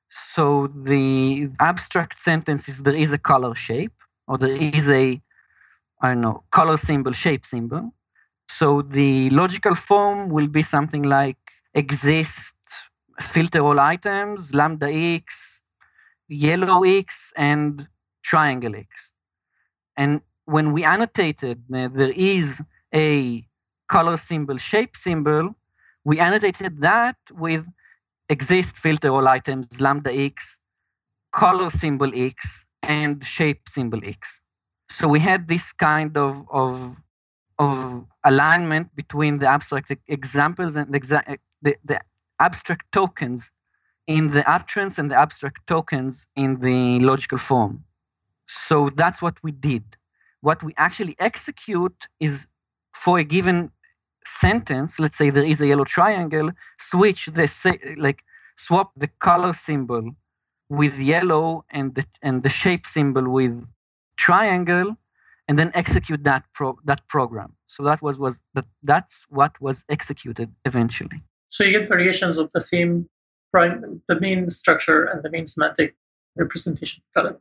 So 0.09 0.67
the 0.67 1.49
abstract 1.59 2.17
sentence 2.17 2.67
is 2.67 2.81
there 2.81 2.95
is 2.95 3.11
a 3.11 3.17
color 3.19 3.53
shape, 3.53 3.93
or 4.27 4.39
there 4.39 4.55
is 4.55 4.89
a 4.89 5.21
I 6.01 6.09
don't 6.09 6.21
know 6.21 6.43
color 6.49 6.77
symbol, 6.77 7.11
shape 7.11 7.45
symbol. 7.45 7.93
So 8.49 8.81
the 8.81 9.29
logical 9.29 9.75
form 9.75 10.29
will 10.29 10.47
be 10.47 10.63
something 10.63 11.03
like 11.03 11.37
exist 11.75 12.55
filter 13.21 13.61
all 13.61 13.79
items, 13.79 14.53
lambda 14.53 14.91
x, 14.91 15.61
yellow 16.27 16.83
x, 16.83 17.33
and 17.35 17.87
triangle 18.23 18.75
x. 18.75 19.11
And 19.95 20.21
when 20.45 20.71
we 20.71 20.83
annotated 20.83 21.63
uh, 21.73 21.89
there 21.93 22.13
is 22.15 22.61
a 22.93 23.45
color 23.87 24.17
symbol, 24.17 24.57
shape 24.57 24.95
symbol, 24.95 25.55
we 26.03 26.19
annotated 26.19 26.79
that 26.81 27.17
with 27.31 27.65
exist 28.29 28.77
filter 28.77 29.09
all 29.09 29.27
items, 29.27 29.79
lambda 29.79 30.13
x, 30.13 30.59
color 31.31 31.69
symbol 31.69 32.11
x, 32.15 32.65
and 32.83 33.25
shape 33.25 33.67
symbol 33.67 33.99
x. 34.03 34.39
So 34.89 35.07
we 35.07 35.19
had 35.19 35.47
this 35.47 35.73
kind 35.73 36.17
of, 36.17 36.45
of, 36.51 36.95
of 37.59 38.05
alignment 38.23 38.95
between 38.95 39.39
the 39.39 39.47
abstract 39.47 39.93
examples 40.07 40.75
and 40.75 40.93
the, 40.93 40.99
exa- 40.99 41.37
the, 41.61 41.75
the 41.83 42.01
abstract 42.39 42.91
tokens 42.91 43.51
in 44.07 44.31
the 44.31 44.49
utterance 44.49 44.97
and 44.97 45.11
the 45.11 45.15
abstract 45.15 45.65
tokens 45.67 46.25
in 46.35 46.59
the 46.59 46.99
logical 46.99 47.37
form. 47.37 47.83
So 48.47 48.89
that's 48.95 49.21
what 49.21 49.35
we 49.43 49.51
did. 49.51 49.83
What 50.41 50.63
we 50.63 50.73
actually 50.77 51.15
execute 51.19 52.07
is 52.19 52.47
for 52.93 53.19
a 53.19 53.23
given 53.23 53.71
sentence, 54.25 54.99
let's 54.99 55.17
say 55.17 55.29
there 55.29 55.43
is 55.43 55.61
a 55.61 55.67
yellow 55.67 55.83
triangle, 55.83 56.51
switch 56.79 57.25
the 57.27 57.95
like 57.97 58.23
swap 58.55 58.91
the 58.97 59.07
color 59.19 59.53
symbol 59.53 60.11
with 60.69 60.97
yellow 60.99 61.65
and 61.69 61.95
the 61.95 62.05
and 62.21 62.43
the 62.43 62.49
shape 62.49 62.85
symbol 62.85 63.29
with 63.29 63.65
triangle 64.17 64.95
and 65.47 65.57
then 65.57 65.71
execute 65.73 66.23
that 66.23 66.43
pro, 66.53 66.77
that 66.85 67.07
program. 67.07 67.53
So 67.67 67.83
that 67.83 68.01
was 68.01 68.17
was 68.17 68.41
that 68.53 68.65
that's 68.83 69.25
what 69.29 69.59
was 69.61 69.85
executed 69.89 70.53
eventually. 70.65 71.21
So 71.49 71.63
you 71.63 71.71
get 71.71 71.87
variations 71.87 72.37
of 72.37 72.51
the 72.53 72.61
same 72.61 73.09
prime, 73.51 74.01
the 74.07 74.19
main 74.19 74.49
structure 74.49 75.03
and 75.05 75.23
the 75.23 75.29
main 75.29 75.47
semantic 75.47 75.95
representation. 76.35 77.01
Got 77.15 77.25
it. 77.27 77.39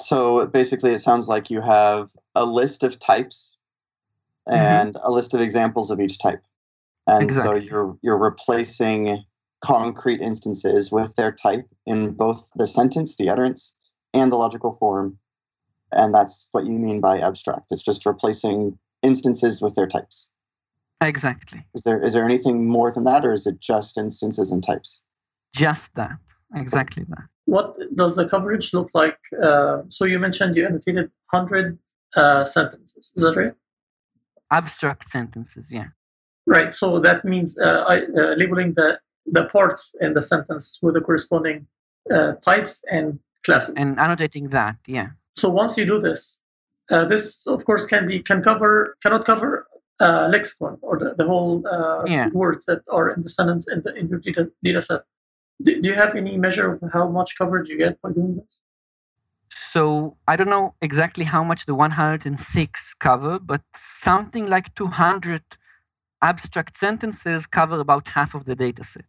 So 0.00 0.46
basically, 0.46 0.92
it 0.92 1.00
sounds 1.00 1.28
like 1.28 1.50
you 1.50 1.60
have 1.60 2.10
a 2.34 2.44
list 2.44 2.82
of 2.82 2.98
types 2.98 3.58
and 4.46 4.94
mm-hmm. 4.94 5.06
a 5.06 5.10
list 5.10 5.34
of 5.34 5.40
examples 5.40 5.90
of 5.90 6.00
each 6.00 6.18
type. 6.18 6.42
And 7.06 7.24
Exactly. 7.24 7.60
so 7.60 7.66
you're 7.66 7.98
you're 8.02 8.18
replacing 8.18 9.24
concrete 9.60 10.20
instances 10.20 10.90
with 10.90 11.16
their 11.16 11.32
type 11.32 11.68
in 11.86 12.12
both 12.12 12.50
the 12.56 12.66
sentence, 12.66 13.16
the 13.16 13.28
utterance, 13.28 13.76
and 14.14 14.32
the 14.32 14.36
logical 14.36 14.72
form. 14.72 15.18
And 15.92 16.14
that's 16.14 16.48
what 16.52 16.66
you 16.66 16.78
mean 16.78 17.00
by 17.00 17.18
abstract. 17.18 17.66
It's 17.70 17.82
just 17.82 18.06
replacing 18.06 18.78
instances 19.02 19.60
with 19.60 19.74
their 19.74 19.86
types. 19.86 20.30
Exactly. 21.00 21.64
Is 21.74 21.82
there 21.82 22.02
is 22.02 22.12
there 22.12 22.24
anything 22.24 22.68
more 22.68 22.92
than 22.92 23.04
that, 23.04 23.24
or 23.24 23.32
is 23.32 23.46
it 23.46 23.60
just 23.60 23.96
instances 23.96 24.50
and 24.50 24.62
types? 24.62 25.02
Just 25.54 25.94
that. 25.94 26.16
Exactly 26.54 27.04
that. 27.08 27.24
What 27.46 27.76
does 27.96 28.16
the 28.16 28.28
coverage 28.28 28.74
look 28.74 28.90
like? 28.92 29.18
Uh, 29.42 29.82
so 29.88 30.04
you 30.04 30.18
mentioned 30.18 30.56
you 30.56 30.66
annotated 30.66 31.10
100 31.30 31.78
uh, 32.16 32.44
sentences. 32.44 33.12
Is 33.16 33.22
that 33.22 33.36
right? 33.36 33.54
Abstract 34.50 35.08
sentences, 35.08 35.70
yeah. 35.70 35.88
Right. 36.46 36.74
So 36.74 36.98
that 37.00 37.24
means 37.24 37.56
uh, 37.58 37.84
I, 37.86 38.02
uh, 38.02 38.34
labeling 38.36 38.74
the, 38.74 38.98
the 39.26 39.44
parts 39.44 39.94
in 40.00 40.14
the 40.14 40.22
sentence 40.22 40.80
with 40.82 40.94
the 40.94 41.00
corresponding 41.00 41.66
uh, 42.12 42.32
types 42.44 42.82
and 42.90 43.20
classes. 43.44 43.74
And 43.76 43.98
annotating 43.98 44.48
that, 44.48 44.76
yeah. 44.86 45.10
so 45.36 45.48
once 45.48 45.76
you 45.76 45.84
do 45.86 46.00
this, 46.00 46.40
uh, 46.90 47.04
this 47.04 47.46
of 47.46 47.64
course 47.64 47.86
can 47.86 48.08
be 48.08 48.20
can 48.20 48.42
cover 48.42 48.96
cannot 49.02 49.24
cover 49.24 49.66
uh, 50.00 50.28
lexicon 50.30 50.78
or 50.82 50.98
the, 50.98 51.14
the 51.16 51.24
whole 51.24 51.66
uh, 51.66 52.04
Yeah. 52.06 52.28
words 52.32 52.64
that 52.66 52.82
are 52.90 53.10
in 53.10 53.22
the 53.22 53.28
sentence 53.28 53.66
in, 53.70 53.82
the, 53.84 53.94
in 53.94 54.08
your 54.08 54.18
data, 54.18 54.50
data 54.62 54.82
set. 54.82 55.02
Do, 55.62 55.80
do 55.82 55.90
you 55.90 55.94
have 55.94 56.16
any 56.16 56.36
measure 56.38 56.72
of 56.74 56.92
how 56.92 57.08
much 57.08 57.36
coverage 57.36 57.68
you 57.68 57.78
get 57.78 58.00
by 58.02 58.12
doing 58.12 58.36
this? 58.36 58.60
So 59.50 60.16
I 60.26 60.36
don't 60.36 60.48
know 60.48 60.74
exactly 60.80 61.24
how 61.24 61.42
much 61.44 61.66
the 61.66 61.74
106 61.74 62.94
cover, 62.94 63.38
but 63.38 63.62
something 63.76 64.46
like 64.48 64.74
200 64.74 65.42
abstract 66.22 66.76
sentences 66.76 67.46
cover 67.46 67.80
about 67.80 68.08
half 68.08 68.34
of 68.34 68.44
the 68.44 68.54
data 68.54 68.84
set. 68.84 69.04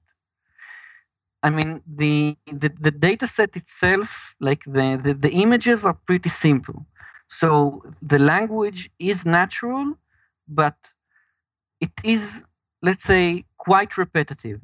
I 1.43 1.49
mean, 1.49 1.81
the, 1.87 2.37
the, 2.45 2.69
the 2.79 2.91
data 2.91 3.27
set 3.27 3.55
itself, 3.55 4.35
like 4.39 4.63
the, 4.65 4.99
the, 5.01 5.13
the 5.13 5.31
images 5.31 5.83
are 5.83 5.95
pretty 6.05 6.29
simple. 6.29 6.85
So 7.27 7.83
the 8.01 8.19
language 8.19 8.89
is 8.99 9.25
natural, 9.25 9.95
but 10.47 10.75
it 11.79 11.91
is, 12.03 12.43
let's 12.81 13.03
say, 13.03 13.45
quite 13.57 13.97
repetitive. 13.97 14.61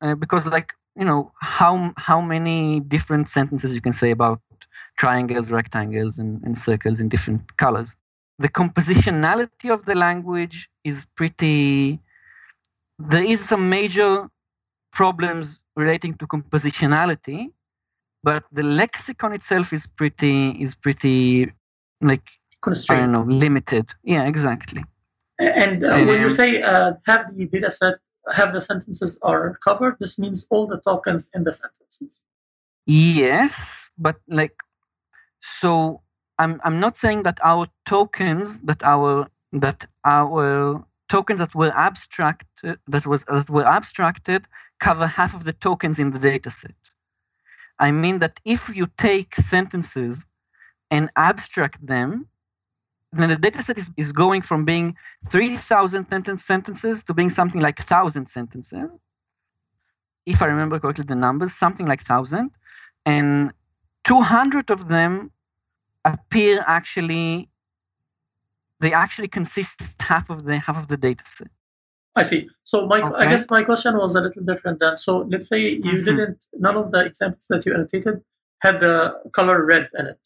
Uh, 0.00 0.14
because, 0.14 0.46
like, 0.46 0.72
you 0.96 1.04
know, 1.04 1.32
how, 1.40 1.92
how 1.96 2.20
many 2.20 2.80
different 2.80 3.28
sentences 3.28 3.74
you 3.74 3.80
can 3.80 3.92
say 3.92 4.10
about 4.10 4.40
triangles, 4.98 5.50
rectangles, 5.50 6.18
and, 6.18 6.42
and 6.44 6.56
circles 6.56 7.00
in 7.00 7.08
different 7.08 7.56
colors. 7.56 7.96
The 8.38 8.48
compositionality 8.48 9.70
of 9.70 9.84
the 9.84 9.94
language 9.94 10.68
is 10.84 11.06
pretty. 11.16 12.00
There 12.98 13.22
is 13.22 13.40
some 13.40 13.68
major 13.68 14.28
problems 14.92 15.60
relating 15.76 16.14
to 16.14 16.26
compositionality, 16.26 17.50
but 18.22 18.44
the 18.52 18.62
lexicon 18.62 19.32
itself 19.32 19.72
is 19.72 19.86
pretty 19.86 20.50
is 20.62 20.74
pretty 20.74 21.52
like 22.00 22.22
I 22.28 22.56
Constraint. 22.60 23.12
don't 23.12 23.12
know 23.12 23.34
limited. 23.34 23.90
Yeah, 24.02 24.24
exactly. 24.26 24.84
And 25.42 25.84
uh, 25.84 26.04
when 26.04 26.20
you 26.20 26.30
say 26.30 26.62
uh, 26.62 26.94
have 27.06 27.36
the 27.36 27.46
data 27.46 27.70
set, 27.70 27.94
have 28.32 28.52
the 28.52 28.60
sentences 28.60 29.18
are 29.22 29.58
covered, 29.64 29.96
this 29.98 30.18
means 30.18 30.46
all 30.50 30.66
the 30.66 30.80
tokens 30.80 31.28
in 31.34 31.44
the 31.44 31.52
sentences. 31.52 32.22
Yes, 32.86 33.90
but 33.98 34.16
like, 34.28 34.56
so 35.40 36.02
I'm 36.38 36.60
I'm 36.64 36.80
not 36.80 36.96
saying 36.96 37.24
that 37.24 37.38
our 37.42 37.66
tokens 37.86 38.58
that 38.60 38.82
our 38.82 39.28
that 39.52 39.86
our 40.04 40.84
tokens 41.08 41.40
that 41.40 41.54
were 41.54 41.72
abstracted 41.74 42.78
that 42.88 43.06
was 43.06 43.24
that 43.24 43.50
were 43.50 43.66
abstracted 43.66 44.46
cover 44.80 45.06
half 45.06 45.34
of 45.34 45.44
the 45.44 45.52
tokens 45.52 45.98
in 45.98 46.10
the 46.10 46.18
dataset. 46.18 46.74
I 47.78 47.90
mean 47.90 48.18
that 48.20 48.40
if 48.44 48.68
you 48.68 48.88
take 48.98 49.34
sentences 49.36 50.26
and 50.90 51.10
abstract 51.16 51.84
them, 51.86 52.26
then 53.12 53.28
the 53.28 53.36
dataset 53.36 53.76
is, 53.76 53.90
is 53.96 54.12
going 54.12 54.42
from 54.42 54.64
being 54.64 54.96
3,000 55.28 56.08
sentence 56.08 56.44
sentences 56.44 57.04
to 57.04 57.14
being 57.14 57.30
something 57.30 57.60
like 57.60 57.78
1,000 57.78 58.26
sentences. 58.26 58.90
If 60.24 60.40
I 60.40 60.46
remember 60.46 60.78
correctly, 60.78 61.04
the 61.06 61.16
numbers, 61.16 61.52
something 61.52 61.86
like 61.86 62.00
1,000 62.00 62.50
and 63.04 63.52
200 64.04 64.70
of 64.70 64.88
them 64.88 65.30
appear 66.04 66.64
actually 66.66 67.48
they 68.80 68.92
actually 68.92 69.28
consist 69.28 69.80
half 70.00 70.28
of 70.28 70.44
the 70.44 70.58
half 70.58 70.76
of 70.76 70.88
the 70.88 70.96
data 70.96 71.22
set 71.24 71.48
I 72.14 72.22
see. 72.22 72.50
So 72.62 72.86
my, 72.86 73.00
I 73.16 73.24
guess 73.24 73.48
my 73.48 73.64
question 73.64 73.96
was 73.96 74.14
a 74.14 74.20
little 74.20 74.42
different 74.42 74.80
then. 74.80 74.96
So 74.96 75.18
let's 75.30 75.48
say 75.48 75.60
you 75.60 75.80
Mhm. 75.80 76.04
didn't, 76.04 76.46
none 76.58 76.76
of 76.76 76.92
the 76.92 77.00
examples 77.06 77.46
that 77.48 77.64
you 77.64 77.72
annotated 77.72 78.22
had 78.58 78.80
the 78.80 79.14
color 79.32 79.64
red 79.64 79.88
in 79.98 80.06
it. 80.06 80.20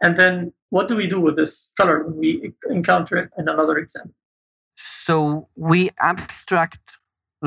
And 0.00 0.18
then 0.18 0.54
what 0.74 0.88
do 0.88 0.94
we 0.96 1.06
do 1.14 1.20
with 1.26 1.36
this 1.36 1.52
color 1.78 1.96
when 2.04 2.16
we 2.24 2.30
encounter 2.78 3.14
it 3.22 3.28
in 3.38 3.48
another 3.54 3.76
example? 3.84 4.16
so 5.06 5.48
we 5.70 5.80
abstract 6.12 6.84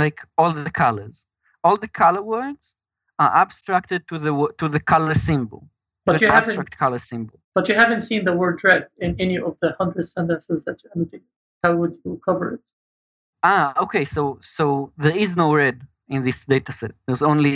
like 0.02 0.20
all 0.38 0.52
the 0.54 0.74
colors 0.84 1.18
all 1.64 1.78
the 1.86 1.92
color 2.02 2.22
words 2.22 2.76
are 3.24 3.32
abstracted 3.44 4.02
to 4.10 4.16
the 4.26 4.34
to 4.60 4.66
the 4.76 4.80
color 4.94 5.16
symbol 5.30 5.62
But 6.08 6.22
you 6.22 6.28
abstract 6.40 6.74
color 6.84 7.00
symbol 7.12 7.38
but 7.58 7.68
you 7.70 7.76
haven't 7.84 8.02
seen 8.10 8.22
the 8.30 8.36
word 8.42 8.58
red 8.70 8.84
in 9.06 9.12
any 9.26 9.38
of 9.50 9.54
the 9.62 9.70
hundred 9.80 10.06
sentences 10.16 10.60
that 10.66 10.78
you 10.84 10.90
annotated. 10.96 11.30
How 11.64 11.72
would 11.80 11.94
you 12.06 12.14
cover 12.28 12.46
it? 12.56 12.62
ah 13.50 13.68
okay 13.86 14.06
so 14.16 14.22
so 14.58 14.66
there 15.04 15.18
is 15.26 15.32
no 15.44 15.48
red 15.62 15.78
in 16.16 16.20
this 16.28 16.40
data 16.54 16.72
set 16.80 16.92
there's 17.08 17.26
only 17.32 17.54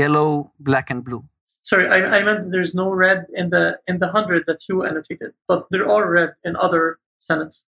yellow 0.00 0.28
black 0.68 0.90
and 0.94 1.00
blue 1.06 1.22
Sorry, 1.70 1.86
I, 1.88 2.18
I 2.18 2.22
meant 2.22 2.50
there's 2.50 2.74
no 2.74 2.88
red 2.90 3.20
in 3.40 3.46
the 3.54 3.64
in 3.90 3.96
the 3.98 4.08
hundred 4.16 4.44
that 4.48 4.60
you 4.68 4.84
annotated, 4.84 5.32
but 5.48 5.60
there 5.72 5.86
are 5.94 6.04
red 6.18 6.32
in 6.44 6.52
other 6.66 6.84
sentences. 7.18 7.64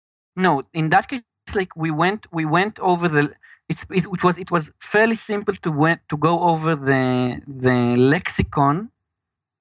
no 0.46 0.52
in 0.80 0.86
that 0.94 1.08
case 1.08 1.22
like 1.60 1.72
we 1.84 1.90
went 2.02 2.22
we 2.38 2.44
went 2.58 2.76
over 2.90 3.06
the 3.14 3.22
it's 3.68 3.84
it, 3.98 4.04
it 4.16 4.22
was 4.26 4.36
it 4.44 4.50
was 4.56 4.64
fairly 4.92 5.18
simple 5.32 5.54
to 5.64 5.70
went 5.84 6.00
to 6.10 6.16
go 6.28 6.34
over 6.52 6.70
the 6.90 7.04
the 7.64 7.78
lexicon 8.12 8.76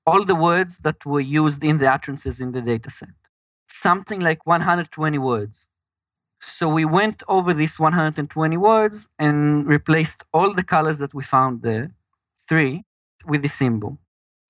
all 0.09 0.23
the 0.31 0.39
words 0.49 0.73
that 0.85 0.99
were 1.11 1.25
used 1.41 1.61
in 1.69 1.75
the 1.81 1.89
utterances 1.95 2.35
in 2.43 2.49
the 2.55 2.61
dataset 2.71 3.15
something 3.71 4.19
like 4.19 4.45
120 4.45 5.17
words. 5.17 5.65
So 6.41 6.67
we 6.67 6.85
went 6.85 7.23
over 7.27 7.53
these 7.53 7.79
120 7.79 8.57
words 8.57 9.09
and 9.19 9.65
replaced 9.67 10.23
all 10.33 10.53
the 10.53 10.63
colors 10.63 10.97
that 10.99 11.13
we 11.13 11.23
found 11.23 11.61
there 11.61 11.91
three 12.49 12.83
with 13.25 13.41
the 13.43 13.49
symbol 13.49 13.99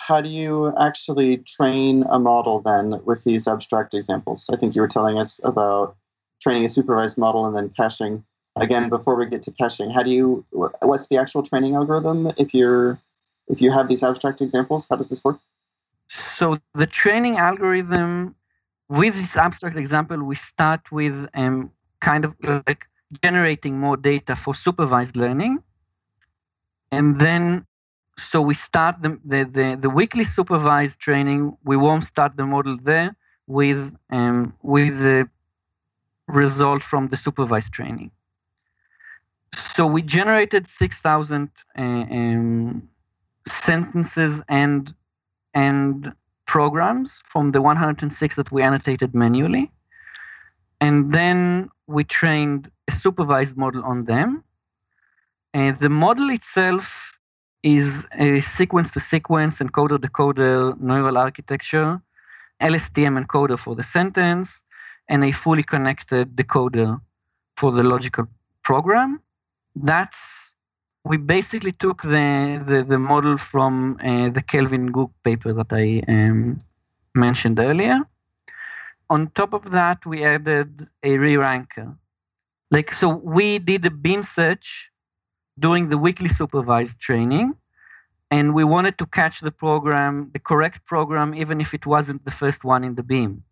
How 0.08 0.22
do 0.22 0.30
you 0.30 0.74
actually 0.80 1.38
train 1.38 2.04
a 2.10 2.20
model 2.20 2.62
then 2.62 3.02
with 3.06 3.24
these 3.24 3.48
abstract 3.48 3.94
examples? 3.94 4.50
I 4.52 4.58
think 4.58 4.76
you 4.76 4.82
were 4.82 4.88
telling 4.88 5.20
us 5.20 5.40
about 5.44 5.96
training 6.42 6.66
a 6.66 6.70
supervised 6.70 7.18
model 7.18 7.46
and 7.46 7.56
then 7.56 7.70
caching. 7.70 8.24
Again, 8.56 8.90
before 8.90 9.16
we 9.16 9.28
get 9.28 9.44
to 9.44 9.52
caching, 9.52 9.90
how 9.90 10.04
do 10.04 10.10
you? 10.10 10.46
What's 10.52 11.08
the 11.08 11.18
actual 11.18 11.44
training 11.44 11.76
algorithm 11.76 12.32
if 12.38 12.54
you're 12.54 13.00
if 13.48 13.62
you 13.62 13.72
have 13.72 13.88
these 13.88 14.04
abstract 14.04 14.42
examples? 14.42 14.88
How 14.90 14.98
does 14.98 15.10
this 15.10 15.24
work? 15.24 15.40
So 16.10 16.58
the 16.74 16.88
training 16.88 17.38
algorithm 17.38 18.36
with 18.90 19.16
this 19.16 19.38
abstract 19.38 19.78
example, 19.78 20.22
we 20.22 20.36
start 20.36 20.92
with 20.92 21.26
um, 21.34 21.72
kind 22.02 22.26
of 22.26 22.36
like 22.68 22.86
generating 23.24 23.80
more 23.80 23.96
data 23.96 24.36
for 24.36 24.54
supervised 24.54 25.16
learning. 25.16 25.64
And 26.92 27.18
then, 27.20 27.66
so 28.18 28.42
we 28.42 28.54
start 28.54 29.02
the, 29.02 29.20
the, 29.26 29.44
the, 29.46 29.78
the 29.80 29.90
weakly 29.90 30.24
supervised 30.24 31.00
training. 31.00 31.58
We 31.64 31.78
won't 31.78 32.06
start 32.06 32.38
the 32.38 32.46
model 32.46 32.78
there 32.82 33.16
with, 33.48 33.96
um, 34.12 34.54
with 34.62 35.00
the 35.00 35.30
result 36.28 36.84
from 36.84 37.08
the 37.08 37.18
supervised 37.18 37.74
training. 37.74 38.12
So 39.76 39.86
we 39.86 40.02
generated 40.02 40.68
6,000 40.68 41.50
uh, 41.78 41.82
um, 41.82 42.90
sentences 43.48 44.42
and 44.48 44.94
and 45.54 46.14
programs 46.46 47.22
from 47.26 47.52
the 47.52 47.62
106 47.62 48.36
that 48.36 48.52
we 48.52 48.62
annotated 48.62 49.14
manually. 49.14 49.72
And 50.80 51.14
then 51.14 51.70
we 51.88 52.04
trained 52.04 52.72
a 52.88 52.92
supervised 52.92 53.58
model 53.58 53.84
on 53.84 54.06
them. 54.06 54.44
And 55.54 55.78
the 55.80 55.90
model 55.90 56.30
itself 56.30 57.11
is 57.64 58.08
a 58.14 58.42
sequence 58.42 58.92
to 58.92 59.00
sequence 59.00 59.60
encoder 59.60 59.98
decoder 59.98 60.80
neural 60.80 61.18
architecture, 61.18 62.02
LSTM 62.62 63.24
encoder 63.24 63.58
for 63.58 63.76
the 63.76 63.84
sentence, 63.84 64.64
and 65.08 65.24
a 65.24 65.32
fully 65.32 65.64
connected 65.64 66.36
decoder 66.36 67.00
for 67.56 67.72
the 67.72 67.84
logical 67.84 68.28
program. 68.64 69.22
That's 69.76 70.54
we 71.04 71.18
basically 71.18 71.72
took 71.72 72.02
the 72.04 72.64
the, 72.66 72.84
the 72.84 72.98
model 72.98 73.38
from 73.38 73.98
uh, 74.04 74.30
the 74.30 74.42
Kelvin 74.42 74.92
Guu 74.92 75.12
paper 75.24 75.54
that 75.54 75.72
I 75.72 76.04
um, 76.08 76.62
mentioned 77.16 77.60
earlier. 77.60 78.00
On 79.10 79.28
top 79.28 79.54
of 79.54 79.72
that, 79.72 80.06
we 80.06 80.24
added 80.24 80.88
a 81.04 81.18
re-ranker. 81.18 81.98
like 82.72 82.94
so 82.94 83.10
we 83.38 83.60
did 83.60 83.86
a 83.86 83.92
beam 83.92 84.24
search 84.24 84.91
during 85.62 85.90
the 85.90 85.98
weakly 85.98 86.28
supervised 86.28 87.00
training 87.00 87.56
and 88.32 88.56
we 88.56 88.64
wanted 88.64 88.98
to 88.98 89.06
catch 89.06 89.42
the 89.42 89.52
program 89.52 90.32
the 90.34 90.40
correct 90.40 90.80
program 90.86 91.34
even 91.36 91.62
if 91.62 91.74
it 91.74 91.86
wasn't 91.86 92.24
the 92.26 92.36
first 92.42 92.64
one 92.64 92.84
in 92.84 92.96
the 92.96 93.04
beam. 93.04 93.44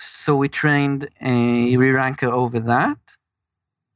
So 0.00 0.34
we 0.36 0.48
trained 0.48 1.08
a 1.20 1.76
re-ranker 1.76 2.30
over 2.42 2.58
that. 2.74 2.98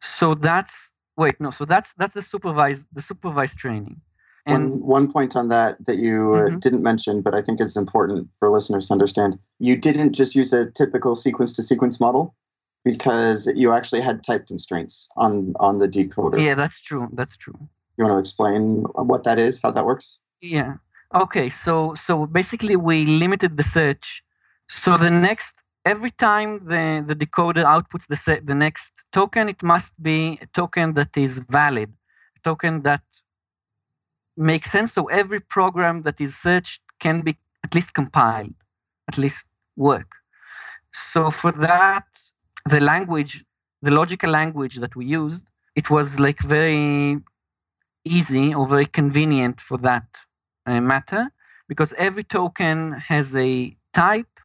So 0.01 0.35
that's 0.35 0.93
wait 1.17 1.41
no 1.41 1.51
so 1.51 1.65
that's 1.65 1.93
that's 1.95 2.15
the 2.15 2.23
supervised 2.23 2.87
the 2.93 3.03
supervised 3.03 3.59
training. 3.59 4.01
And 4.49 4.71
one, 4.71 4.87
one 4.87 5.13
point 5.13 5.35
on 5.35 5.49
that 5.49 5.85
that 5.87 5.99
you 5.99 6.35
uh, 6.35 6.39
mm-hmm. 6.39 6.59
didn't 6.61 6.85
mention 6.91 7.21
but 7.21 7.35
i 7.35 7.43
think 7.43 7.61
is 7.61 7.77
important 7.77 8.29
for 8.39 8.51
listeners 8.51 8.87
to 8.87 8.93
understand. 8.93 9.39
You 9.59 9.75
didn't 9.77 10.13
just 10.13 10.35
use 10.37 10.53
a 10.53 10.71
typical 10.71 11.17
sequence 11.17 11.55
to 11.57 11.63
sequence 11.63 11.99
model 11.99 12.35
because 12.87 13.39
you 13.63 13.73
actually 13.73 14.01
had 14.09 14.17
type 14.23 14.47
constraints 14.47 14.95
on 15.17 15.55
on 15.67 15.75
the 15.83 15.89
decoder 15.97 16.39
yeah 16.49 16.55
that's 16.55 16.81
true 16.89 17.09
that's 17.19 17.37
true 17.37 17.59
you 17.97 18.05
want 18.05 18.15
to 18.15 18.23
explain 18.27 18.63
what 19.11 19.25
that 19.25 19.39
is 19.47 19.61
how 19.63 19.71
that 19.77 19.85
works 19.85 20.21
yeah 20.41 20.75
okay 21.15 21.49
so 21.51 21.95
so 22.07 22.27
basically 22.27 22.77
we 22.77 23.05
limited 23.23 23.57
the 23.57 23.67
search 23.77 24.23
so 24.69 24.97
the 24.97 25.11
next 25.11 25.55
every 25.87 26.11
time 26.11 26.51
the, 26.67 27.05
the 27.07 27.15
decoder 27.15 27.65
outputs 27.65 28.07
the, 28.09 28.17
set, 28.17 28.45
the 28.45 28.55
next 28.55 28.93
token, 29.13 29.49
it 29.49 29.63
must 29.63 29.93
be 30.03 30.39
a 30.43 30.47
token 30.47 30.95
that 30.95 31.17
is 31.17 31.39
valid, 31.49 31.91
a 32.37 32.41
token 32.41 32.83
that 32.83 33.05
makes 34.37 34.71
sense. 34.73 34.93
So 34.93 35.05
every 35.07 35.41
program 35.41 36.03
that 36.03 36.21
is 36.21 36.37
searched 36.37 36.83
can 36.99 37.21
be 37.23 37.37
at 37.65 37.75
least 37.75 37.95
compiled, 37.95 38.55
at 39.09 39.17
least 39.17 39.47
work. 39.77 40.11
So 40.93 41.31
for 41.31 41.53
that, 41.53 42.07
the 42.67 42.81
language, 42.81 43.45
the 43.83 43.91
logical 43.91 44.31
language 44.31 44.77
that 44.77 44.97
we 44.97 45.07
used, 45.07 45.45
it 45.77 45.91
was 45.91 46.19
like 46.19 46.41
very 46.41 47.19
easy 48.05 48.55
or 48.55 48.67
very 48.67 48.87
convenient 48.87 49.61
for 49.61 49.79
that 49.79 50.07
uh, 50.67 50.81
matter 50.81 51.31
because 51.69 51.93
every 51.95 52.25
token 52.25 52.93
has 52.93 53.35
a 53.35 53.77
type 53.93 54.41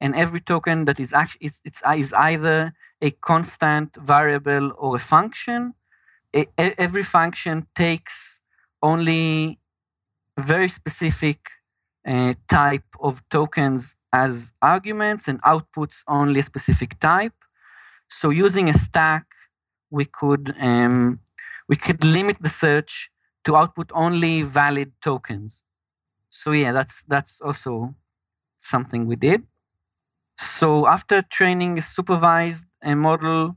and 0.00 0.14
every 0.14 0.40
token 0.40 0.84
that 0.86 0.98
is 0.98 1.12
actually 1.12 1.46
it's, 1.46 1.60
it's 1.64 1.82
is 1.96 2.12
either 2.14 2.72
a 3.02 3.10
constant 3.10 3.94
variable 3.96 4.72
or 4.78 4.96
a 4.96 4.98
function. 4.98 5.74
A, 6.34 6.46
every 6.58 7.02
function 7.02 7.66
takes 7.74 8.40
only 8.82 9.58
a 10.36 10.42
very 10.42 10.68
specific 10.68 11.38
uh, 12.06 12.34
type 12.48 12.84
of 13.00 13.22
tokens 13.30 13.96
as 14.12 14.52
arguments 14.62 15.28
and 15.28 15.42
outputs 15.42 16.02
only 16.08 16.40
a 16.40 16.42
specific 16.42 16.98
type 17.00 17.34
so 18.10 18.30
using 18.30 18.68
a 18.68 18.74
stack 18.74 19.24
we 19.90 20.04
could 20.04 20.54
um, 20.60 21.18
we 21.68 21.76
could 21.76 22.04
limit 22.04 22.36
the 22.40 22.48
search 22.48 23.10
to 23.44 23.56
output 23.56 23.90
only 23.94 24.42
valid 24.42 24.92
tokens 25.00 25.62
so 26.30 26.52
yeah 26.52 26.72
that's 26.72 27.02
that's 27.08 27.40
also 27.40 27.94
something 28.60 29.06
we 29.06 29.16
did 29.16 29.42
so 30.40 30.86
after 30.86 31.22
training 31.22 31.78
a 31.78 31.82
supervised 31.82 32.66
a 32.82 32.96
model, 32.96 33.56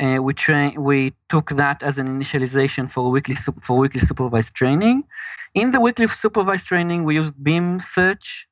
uh, 0.00 0.18
we 0.22 0.32
train 0.32 0.82
we 0.82 1.12
took 1.28 1.50
that 1.50 1.82
as 1.82 1.98
an 1.98 2.08
initialization 2.08 2.90
for 2.90 3.10
weakly 3.10 3.34
for 3.34 3.78
weakly 3.78 4.00
supervised 4.00 4.54
training. 4.54 5.04
In 5.54 5.72
the 5.72 5.80
weakly 5.80 6.06
supervised 6.08 6.66
training, 6.66 7.04
we 7.04 7.14
used 7.16 7.34
Beam 7.42 7.80
search. 7.80 8.48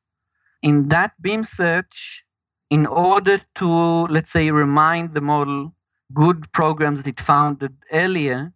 In 0.63 0.89
that 0.89 1.13
Beam 1.23 1.43
search, 1.43 2.25
in 2.71 2.87
order 2.87 3.41
to 3.57 3.69
let's 4.07 4.31
say 4.31 4.51
remind 4.51 5.15
the 5.15 5.21
model 5.21 5.75
good 6.15 6.51
programs 6.53 7.03
that 7.03 7.09
it 7.09 7.21
found 7.21 7.69
earlier, 7.93 8.53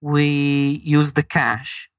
we 0.00 0.80
use 0.84 1.12
the 1.12 1.22
cache. 1.22 1.90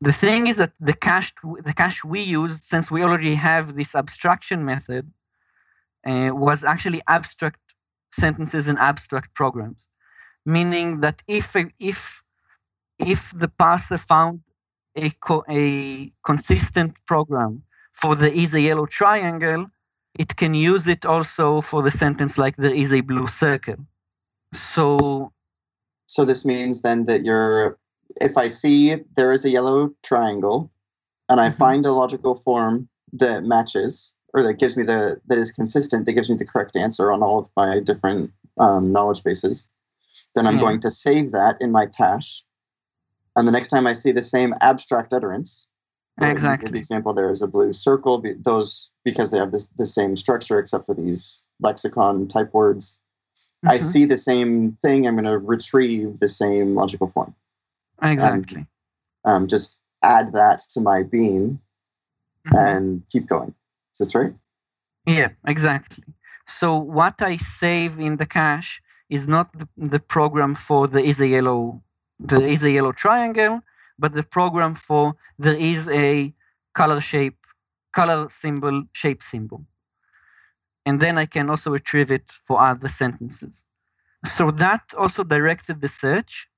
The 0.00 0.12
thing 0.12 0.46
is 0.48 0.56
that 0.56 0.72
the 0.80 0.92
cache 0.94 1.32
the 1.64 1.74
cache 1.74 2.04
we 2.04 2.20
used, 2.20 2.64
since 2.64 2.90
we 2.90 3.02
already 3.02 3.34
have 3.34 3.76
this 3.76 3.94
abstraction 3.94 4.64
method, 4.64 5.10
uh, 6.06 6.30
was 6.32 6.64
actually 6.64 7.02
abstract 7.08 7.60
sentences 8.12 8.68
and 8.68 8.78
abstract 8.78 9.34
programs, 9.34 9.88
meaning 10.46 11.00
that 11.00 11.22
if 11.28 11.56
if 11.80 12.22
if 12.98 13.32
the 13.36 13.48
parser 13.48 13.98
found 13.98 14.40
a 14.96 15.10
co- 15.10 15.44
a 15.50 16.12
consistent 16.24 16.94
program 17.06 17.62
for 17.92 18.14
the 18.16 18.32
is 18.32 18.54
a 18.54 18.60
yellow 18.60 18.86
triangle, 18.86 19.66
it 20.18 20.36
can 20.36 20.54
use 20.54 20.86
it 20.86 21.04
also 21.04 21.60
for 21.60 21.82
the 21.82 21.90
sentence 21.90 22.38
like 22.38 22.56
there 22.56 22.74
is 22.74 22.92
a 22.92 23.00
blue 23.00 23.26
circle. 23.26 23.76
So 24.52 25.32
so 26.06 26.24
this 26.24 26.44
means 26.44 26.82
then 26.82 27.04
that 27.04 27.24
you're 27.24 27.78
if 28.20 28.36
I 28.36 28.48
see 28.48 28.96
there 29.16 29.32
is 29.32 29.44
a 29.44 29.50
yellow 29.50 29.92
triangle 30.02 30.70
and 31.28 31.40
I 31.40 31.48
mm-hmm. 31.48 31.58
find 31.58 31.86
a 31.86 31.92
logical 31.92 32.34
form 32.34 32.88
that 33.12 33.44
matches, 33.44 34.14
or 34.32 34.42
that 34.42 34.54
gives 34.54 34.76
me 34.76 34.84
the 34.84 35.20
that 35.26 35.38
is 35.38 35.50
consistent 35.50 36.06
that 36.06 36.12
gives 36.12 36.28
me 36.28 36.36
the 36.36 36.44
correct 36.44 36.76
answer 36.76 37.10
on 37.10 37.22
all 37.22 37.38
of 37.38 37.48
my 37.56 37.80
different 37.80 38.32
um, 38.58 38.92
knowledge 38.92 39.24
bases 39.24 39.70
then 40.34 40.46
i'm 40.46 40.54
yeah. 40.54 40.60
going 40.60 40.80
to 40.80 40.90
save 40.90 41.32
that 41.32 41.56
in 41.60 41.72
my 41.72 41.86
cache 41.86 42.44
and 43.34 43.48
the 43.48 43.52
next 43.52 43.68
time 43.68 43.86
i 43.86 43.92
see 43.92 44.12
the 44.12 44.22
same 44.22 44.54
abstract 44.60 45.12
utterance 45.12 45.68
exactly 46.20 46.70
the 46.70 46.78
example 46.78 47.12
there 47.12 47.30
is 47.30 47.42
a 47.42 47.46
blue 47.46 47.72
circle 47.72 48.22
those 48.38 48.90
because 49.04 49.30
they 49.30 49.38
have 49.38 49.52
this, 49.52 49.68
the 49.76 49.86
same 49.86 50.16
structure 50.16 50.58
except 50.58 50.84
for 50.84 50.94
these 50.94 51.44
lexicon 51.60 52.26
type 52.26 52.52
words 52.54 52.98
mm-hmm. 53.36 53.68
i 53.68 53.78
see 53.78 54.04
the 54.04 54.16
same 54.16 54.72
thing 54.82 55.06
i'm 55.06 55.14
going 55.14 55.24
to 55.24 55.38
retrieve 55.38 56.18
the 56.20 56.28
same 56.28 56.74
logical 56.74 57.06
form 57.06 57.34
exactly 58.02 58.66
and, 59.24 59.42
um, 59.42 59.46
just 59.46 59.78
add 60.02 60.32
that 60.32 60.60
to 60.60 60.80
my 60.80 61.02
beam 61.02 61.60
mm-hmm. 62.46 62.56
and 62.56 63.02
keep 63.10 63.26
going 63.26 63.54
is 63.96 64.08
this 64.08 64.14
right? 64.14 64.34
Yeah, 65.06 65.30
exactly. 65.46 66.04
So 66.46 66.76
what 66.76 67.22
I 67.22 67.38
save 67.38 67.98
in 67.98 68.16
the 68.18 68.26
cache 68.26 68.82
is 69.08 69.26
not 69.26 69.50
the, 69.58 69.68
the 69.76 70.00
program 70.00 70.54
for 70.54 70.86
the 70.86 71.02
is 71.02 71.20
a 71.20 71.26
yellow 71.26 71.82
the 72.20 72.40
is 72.40 72.62
a 72.62 72.70
yellow 72.70 72.92
triangle, 72.92 73.62
but 73.98 74.12
the 74.12 74.22
program 74.22 74.74
for 74.74 75.14
there 75.38 75.56
is 75.56 75.88
a 75.88 76.32
color 76.74 77.00
shape, 77.00 77.38
color 77.92 78.28
symbol, 78.30 78.84
shape 78.92 79.22
symbol. 79.22 79.64
And 80.84 81.00
then 81.00 81.18
I 81.18 81.26
can 81.26 81.50
also 81.50 81.70
retrieve 81.70 82.10
it 82.10 82.32
for 82.46 82.60
other 82.60 82.88
sentences. 82.88 83.64
So 84.24 84.50
that 84.52 84.82
also 84.96 85.24
directed 85.24 85.80
the 85.80 85.88
search. 85.88 86.48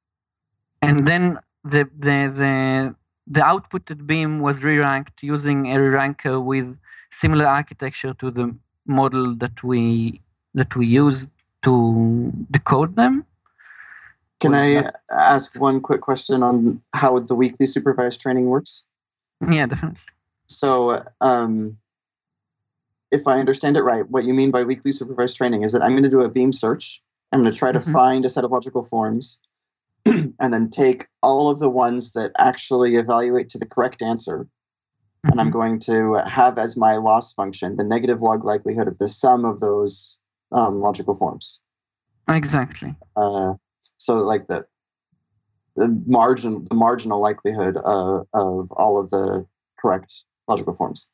And 0.83 1.07
then 1.07 1.39
the 1.65 1.89
the 1.99 2.33
the 2.43 2.95
the 3.27 3.41
outputted 3.41 4.07
beam 4.07 4.41
was 4.41 4.65
re-ranked 4.65 5.23
using 5.23 5.67
a 5.73 5.81
re-ranker 5.81 6.41
with 6.41 6.77
similar 7.11 7.47
architecture 7.47 8.15
to 8.15 8.31
the 8.31 8.55
model 8.87 9.35
that 9.37 9.63
we 9.63 10.21
that 10.55 10.75
we 10.77 10.87
use 10.87 11.27
to 11.63 12.33
decode 12.51 12.97
them. 12.97 13.25
Can 14.41 14.55
I 14.55 14.89
ask 15.11 15.59
one 15.59 15.81
quick 15.81 16.01
question 16.01 16.43
on 16.43 16.81
how 16.95 17.19
the 17.19 17.35
weakly 17.35 17.67
supervised 17.67 18.21
training 18.21 18.47
works? 18.47 18.85
Yeah, 19.49 19.67
definitely. 19.67 19.99
So, 20.47 21.05
um, 21.21 21.77
if 23.11 23.27
I 23.27 23.39
understand 23.41 23.77
it 23.77 23.83
right, 23.83 24.09
what 24.09 24.25
you 24.25 24.35
mean 24.35 24.51
by 24.51 24.63
weakly 24.65 24.93
supervised 24.93 25.37
training 25.37 25.63
is 25.63 25.73
that 25.73 25.83
I'm 25.83 25.91
going 25.91 26.03
to 26.05 26.09
do 26.09 26.21
a 26.21 26.29
beam 26.29 26.53
search. 26.53 27.03
I'm 27.33 27.41
going 27.41 27.53
to 27.53 27.59
try 27.59 27.73
to 27.73 27.79
mm-hmm. 27.79 27.93
find 27.93 28.25
a 28.25 28.29
set 28.29 28.45
of 28.45 28.51
logical 28.51 28.83
forms 28.83 29.41
and 30.07 30.53
then 30.53 30.71
take 30.71 31.07
all 31.23 31.51
of 31.51 31.59
the 31.59 31.71
ones 31.71 32.13
that 32.13 32.33
actually 32.39 32.95
evaluate 32.95 33.49
to 33.51 33.59
the 33.59 33.67
correct 33.67 34.03
answer 34.03 34.47
mm-hmm. 35.29 35.33
and 35.33 35.41
I'm 35.41 35.49
mm-hmm. 35.49 35.59
going 35.59 35.79
to 35.81 36.29
have 36.29 36.59
as 36.59 36.77
my 36.77 36.97
loss 36.97 37.33
function 37.33 37.77
the 37.77 37.85
negative 37.85 38.23
log 38.23 38.45
likelihood 38.45 38.89
of 38.89 38.99
the 38.99 39.09
sum 39.09 39.45
of 39.45 39.61
those 39.61 40.21
um, 40.53 40.81
logical 40.81 41.15
forms. 41.15 41.61
Exactly. 42.29 42.95
Uh, 43.17 43.55
so 43.99 44.15
like 44.17 44.47
the 44.47 44.67
the 45.77 46.03
margin 46.07 46.65
the 46.69 46.75
marginal 46.75 47.21
likelihood 47.21 47.77
of, 47.77 48.27
of 48.35 48.73
all 48.73 48.99
of 48.99 49.11
the 49.11 49.47
correct 49.79 50.25
logical 50.49 50.75
forms. 50.75 51.09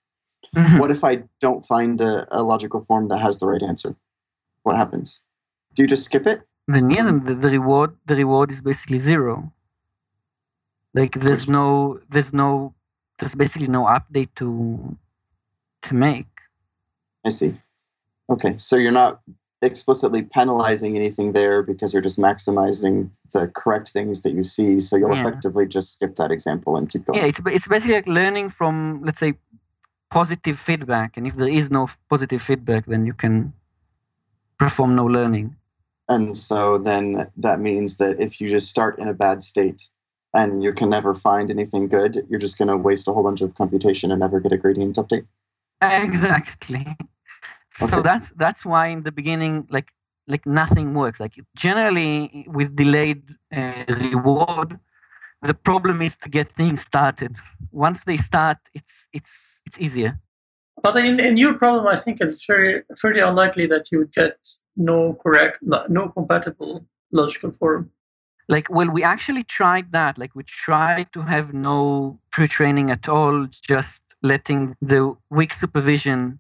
Mm-hmm. 0.56 0.78
What 0.78 0.90
if 0.90 1.04
I 1.04 1.24
don't 1.40 1.66
find 1.66 2.00
a, 2.00 2.26
a, 2.30 2.42
logical 2.42 2.80
form 2.80 3.08
that 3.08 3.18
has 3.18 3.38
the 3.38 3.46
right 3.46 3.62
answer? 3.62 3.96
What 4.62 4.76
happens? 4.76 5.20
Do 5.74 5.82
you 5.82 5.88
just 5.88 6.04
skip 6.04 6.26
it? 6.26 6.42
Then 6.68 6.90
yeah, 6.90 7.10
the, 7.24 7.34
the 7.34 7.50
reward 7.50 7.96
the 8.06 8.16
reward 8.16 8.50
is 8.50 8.60
basically 8.60 8.98
zero. 8.98 9.52
Like 10.94 11.12
there's 11.20 11.48
no 11.48 12.00
there's 12.08 12.32
no 12.32 12.74
there's 13.18 13.34
basically 13.34 13.68
no 13.68 13.84
update 13.84 14.30
to 14.36 14.96
to 15.82 15.94
make. 15.94 16.26
I 17.24 17.30
see. 17.30 17.54
Okay, 18.30 18.56
so 18.56 18.76
you're 18.76 18.92
not 18.92 19.20
explicitly 19.62 20.22
penalizing 20.22 20.96
anything 20.96 21.32
there 21.32 21.62
because 21.62 21.92
you're 21.92 22.02
just 22.02 22.18
maximizing 22.18 23.10
the 23.32 23.48
correct 23.48 23.88
things 23.88 24.22
that 24.22 24.34
you 24.34 24.42
see. 24.42 24.78
So 24.80 24.96
you'll 24.96 25.14
yeah. 25.14 25.26
effectively 25.26 25.66
just 25.66 25.94
skip 25.94 26.16
that 26.16 26.30
example 26.30 26.76
and 26.76 26.88
keep 26.88 27.06
going. 27.06 27.18
Yeah, 27.18 27.26
it's 27.26 27.40
it's 27.46 27.68
basically 27.68 27.94
like 27.94 28.06
learning 28.06 28.50
from 28.50 29.02
let's 29.04 29.20
say 29.20 29.34
positive 30.10 30.58
feedback, 30.60 31.16
and 31.16 31.26
if 31.26 31.36
there 31.36 31.48
is 31.48 31.70
no 31.70 31.88
positive 32.08 32.42
feedback, 32.42 32.86
then 32.86 33.06
you 33.06 33.14
can 33.14 33.52
perform 34.58 34.94
no 34.94 35.04
learning. 35.04 35.56
And 36.08 36.36
so 36.36 36.78
then 36.78 37.30
that 37.36 37.60
means 37.60 37.96
that 37.96 38.20
if 38.20 38.40
you 38.40 38.50
just 38.50 38.68
start 38.68 38.98
in 38.98 39.08
a 39.08 39.14
bad 39.14 39.42
state 39.42 39.88
and 40.34 40.62
you 40.62 40.72
can 40.72 40.90
never 40.90 41.14
find 41.14 41.50
anything 41.50 41.88
good, 41.88 42.26
you're 42.28 42.40
just 42.40 42.58
going 42.58 42.68
to 42.68 42.76
waste 42.76 43.08
a 43.08 43.12
whole 43.12 43.22
bunch 43.22 43.40
of 43.40 43.54
computation 43.54 44.10
and 44.10 44.20
never 44.20 44.40
get 44.40 44.52
a 44.52 44.56
gradient 44.56 44.96
update. 44.96 45.26
Exactly. 45.82 46.96
Okay. 47.80 47.90
So 47.90 48.02
that's 48.02 48.30
that's 48.36 48.64
why 48.64 48.88
in 48.88 49.02
the 49.02 49.12
beginning, 49.12 49.66
like 49.70 49.88
like 50.26 50.46
nothing 50.46 50.94
works. 50.94 51.20
Like 51.20 51.34
generally 51.56 52.46
with 52.48 52.76
delayed 52.76 53.22
uh, 53.54 53.84
reward, 53.88 54.78
the 55.42 55.54
problem 55.54 56.00
is 56.02 56.16
to 56.16 56.28
get 56.28 56.52
things 56.52 56.80
started. 56.80 57.36
Once 57.72 58.04
they 58.04 58.16
start, 58.16 58.58
it's 58.74 59.08
it's 59.12 59.62
it's 59.66 59.78
easier. 59.80 60.18
But 60.82 60.96
in, 60.96 61.20
in 61.20 61.36
your 61.36 61.54
problem, 61.54 61.86
I 61.86 62.00
think 62.00 62.20
it's 62.20 62.44
very 62.44 62.82
fairly 63.00 63.20
unlikely 63.20 63.66
that 63.68 63.90
you 63.90 63.98
would 63.98 64.12
get 64.12 64.36
no 64.76 65.14
correct, 65.22 65.58
no 65.62 66.08
compatible 66.08 66.84
logical 67.12 67.52
form. 67.52 67.90
Like, 68.48 68.68
well, 68.68 68.90
we 68.90 69.02
actually 69.02 69.44
tried 69.44 69.92
that. 69.92 70.18
Like, 70.18 70.34
we 70.34 70.42
tried 70.42 71.12
to 71.12 71.22
have 71.22 71.54
no 71.54 72.18
pre-training 72.30 72.90
at 72.90 73.08
all, 73.08 73.46
just 73.46 74.02
letting 74.22 74.76
the 74.82 75.16
weak 75.30 75.54
supervision 75.54 76.38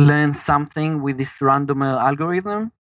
learn 0.00 0.34
something 0.34 1.02
with 1.02 1.18
this 1.18 1.40
random 1.40 1.82
algorithm. 1.82 2.72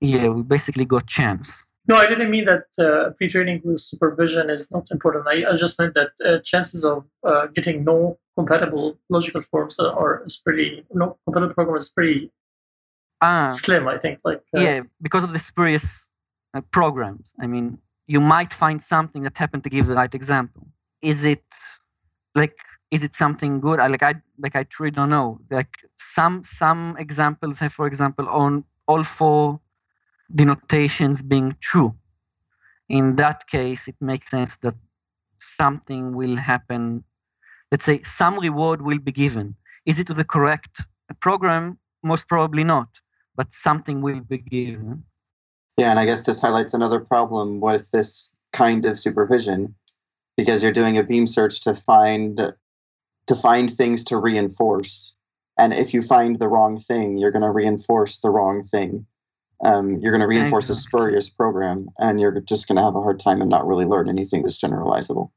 Yeah, 0.00 0.28
we 0.28 0.42
basically 0.42 0.84
got 0.84 1.06
chance. 1.06 1.62
No, 1.86 1.96
I 1.96 2.06
didn't 2.06 2.30
mean 2.30 2.44
that 2.44 2.66
uh, 2.78 3.10
pre-training 3.16 3.62
with 3.64 3.80
supervision 3.80 4.48
is 4.48 4.70
not 4.70 4.90
important. 4.90 5.26
I, 5.26 5.50
I 5.50 5.56
just 5.56 5.78
meant 5.78 5.94
that 5.94 6.10
uh, 6.24 6.38
chances 6.44 6.84
of 6.84 7.04
uh, 7.26 7.46
getting 7.48 7.84
no 7.84 8.18
compatible 8.36 8.98
logical 9.08 9.42
forms 9.50 9.78
are 9.78 10.22
is 10.24 10.36
pretty 10.36 10.84
no 10.92 11.18
compatible 11.24 11.54
program 11.54 11.76
is 11.76 11.88
pretty 11.88 12.30
ah, 13.20 13.48
slim. 13.48 13.88
I 13.88 13.98
think. 13.98 14.20
Like 14.24 14.42
uh, 14.56 14.60
yeah, 14.60 14.80
because 15.02 15.24
of 15.24 15.32
the 15.32 15.38
spurious 15.38 16.06
uh, 16.54 16.60
programs. 16.70 17.34
I 17.40 17.46
mean, 17.46 17.78
you 18.06 18.20
might 18.20 18.52
find 18.52 18.82
something 18.82 19.22
that 19.22 19.36
happened 19.36 19.64
to 19.64 19.70
give 19.70 19.86
the 19.86 19.94
right 19.94 20.14
example. 20.14 20.66
Is 21.02 21.24
it 21.24 21.44
like 22.34 22.56
is 22.90 23.02
it 23.04 23.14
something 23.14 23.60
good? 23.60 23.78
I 23.80 23.86
like 23.86 24.02
I 24.02 24.14
like 24.38 24.56
I 24.56 24.64
truly 24.64 24.90
don't 24.90 25.10
know. 25.10 25.40
Like 25.50 25.76
some 25.96 26.44
some 26.44 26.96
examples 26.98 27.58
have, 27.58 27.72
for 27.72 27.86
example, 27.86 28.28
on 28.28 28.64
all 28.86 29.04
four 29.04 29.60
denotations 30.34 31.22
being 31.22 31.56
true. 31.60 31.94
In 32.88 33.16
that 33.16 33.46
case, 33.46 33.86
it 33.86 33.94
makes 34.00 34.30
sense 34.30 34.56
that 34.62 34.74
something 35.38 36.14
will 36.14 36.36
happen. 36.36 37.04
Let's 37.70 37.84
say 37.84 38.02
some 38.02 38.38
reward 38.38 38.82
will 38.82 38.98
be 38.98 39.12
given. 39.12 39.54
Is 39.86 40.00
it 40.00 40.08
to 40.08 40.14
the 40.14 40.24
correct 40.24 40.82
program? 41.20 41.78
Most 42.02 42.28
probably 42.28 42.64
not, 42.64 42.88
but 43.36 43.54
something 43.54 44.02
will 44.02 44.20
be 44.20 44.38
given. 44.38 45.04
Yeah, 45.76 45.90
and 45.90 45.98
I 45.98 46.06
guess 46.06 46.24
this 46.24 46.40
highlights 46.40 46.74
another 46.74 46.98
problem 46.98 47.60
with 47.60 47.90
this 47.92 48.32
kind 48.52 48.84
of 48.84 48.98
supervision 48.98 49.74
because 50.36 50.62
you're 50.62 50.72
doing 50.72 50.98
a 50.98 51.04
beam 51.04 51.26
search 51.26 51.60
to 51.62 51.74
find 51.74 52.54
to 53.26 53.34
find 53.34 53.72
things 53.72 54.04
to 54.04 54.16
reinforce. 54.16 55.16
And 55.58 55.72
if 55.72 55.92
you 55.92 56.02
find 56.02 56.38
the 56.38 56.48
wrong 56.48 56.78
thing, 56.78 57.18
you're 57.18 57.30
going 57.30 57.42
to 57.42 57.50
reinforce 57.50 58.18
the 58.18 58.30
wrong 58.30 58.62
thing. 58.62 59.06
Um, 59.62 60.00
you're 60.00 60.12
going 60.12 60.22
to 60.22 60.26
reinforce 60.26 60.70
a 60.70 60.74
spurious 60.74 61.28
program 61.28 61.88
and 61.98 62.18
you're 62.18 62.40
just 62.40 62.66
going 62.66 62.76
to 62.76 62.82
have 62.82 62.96
a 62.96 63.02
hard 63.02 63.20
time 63.20 63.42
and 63.42 63.50
not 63.50 63.66
really 63.66 63.84
learn 63.84 64.08
anything 64.08 64.42
that's 64.42 64.58
generalizable. 64.58 65.30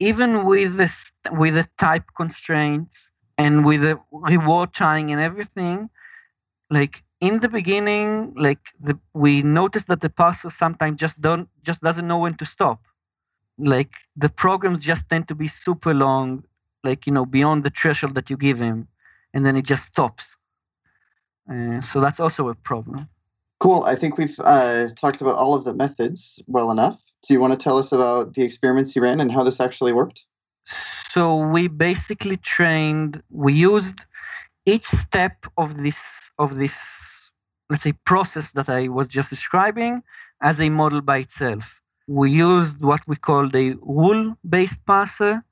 Even 0.00 0.44
with 0.44 0.76
this 0.76 1.12
with 1.32 1.54
the 1.54 1.66
type 1.78 2.04
constraints 2.14 3.10
and 3.38 3.64
with 3.64 3.80
the 3.80 3.98
reward 4.10 4.74
tying 4.74 5.12
and 5.12 5.20
everything 5.20 5.88
like 6.70 7.02
in 7.20 7.40
the 7.40 7.48
beginning 7.48 8.34
like 8.36 8.58
the, 8.80 8.98
we 9.14 9.42
noticed 9.42 9.88
that 9.88 10.00
the 10.00 10.10
parser 10.10 10.52
sometimes 10.52 11.00
just 11.00 11.20
don't 11.20 11.48
just 11.62 11.80
doesn't 11.80 12.06
know 12.06 12.18
when 12.18 12.34
to 12.34 12.46
stop. 12.46 12.80
Like 13.56 13.92
the 14.16 14.28
programs 14.28 14.80
just 14.80 15.08
tend 15.08 15.28
to 15.28 15.34
be 15.34 15.48
super 15.48 15.94
long 15.94 16.44
like 16.84 17.06
you 17.06 17.12
know 17.12 17.26
beyond 17.26 17.64
the 17.64 17.70
threshold 17.70 18.14
that 18.14 18.30
you 18.30 18.36
give 18.36 18.58
him 18.58 18.86
and 19.32 19.44
then 19.44 19.56
it 19.56 19.64
just 19.64 19.84
stops 19.86 20.36
uh, 21.50 21.80
so 21.80 22.00
that's 22.00 22.20
also 22.20 22.48
a 22.48 22.54
problem 22.54 23.08
Cool. 23.64 23.84
I 23.84 23.94
think 23.94 24.18
we've 24.18 24.38
uh, 24.40 24.88
talked 24.88 25.22
about 25.22 25.36
all 25.36 25.54
of 25.54 25.64
the 25.64 25.72
methods 25.72 26.38
well 26.46 26.70
enough. 26.70 27.00
Do 27.26 27.32
you 27.32 27.40
want 27.40 27.52
to 27.52 27.56
tell 27.56 27.78
us 27.78 27.92
about 27.92 28.34
the 28.34 28.42
experiments 28.42 28.94
you 28.94 29.00
ran 29.00 29.20
and 29.20 29.32
how 29.32 29.42
this 29.42 29.58
actually 29.58 29.94
worked? 29.94 30.26
So 31.10 31.36
we 31.36 31.68
basically 31.68 32.36
trained. 32.36 33.22
We 33.30 33.54
used 33.54 34.04
each 34.66 34.84
step 34.84 35.46
of 35.56 35.82
this 35.82 36.30
of 36.38 36.56
this 36.56 37.30
let's 37.70 37.84
say 37.84 37.92
process 38.04 38.52
that 38.52 38.68
I 38.68 38.88
was 38.88 39.08
just 39.08 39.30
describing 39.30 40.02
as 40.42 40.60
a 40.60 40.68
model 40.68 41.00
by 41.00 41.18
itself. 41.18 41.80
We 42.06 42.32
used 42.32 42.82
what 42.82 43.00
we 43.06 43.16
called 43.16 43.52
the 43.52 43.78
rule-based 43.80 44.84
parser 44.84 45.42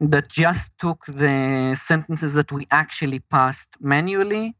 that 0.00 0.28
just 0.28 0.72
took 0.78 1.04
the 1.06 1.74
sentences 1.76 2.34
that 2.34 2.52
we 2.52 2.66
actually 2.70 3.18
passed 3.18 3.68
manually 3.80 4.54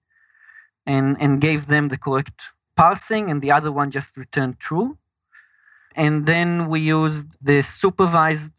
and, 0.86 1.16
and 1.20 1.40
gave 1.40 1.66
them 1.66 1.88
the 1.88 1.98
correct 1.98 2.42
parsing 2.76 3.30
and 3.30 3.40
the 3.42 3.50
other 3.52 3.70
one 3.70 3.90
just 3.90 4.16
returned 4.16 4.58
true. 4.58 4.96
And 5.94 6.26
then 6.26 6.68
we 6.68 6.80
used 6.80 7.26
the 7.42 7.62
supervised 7.62 8.52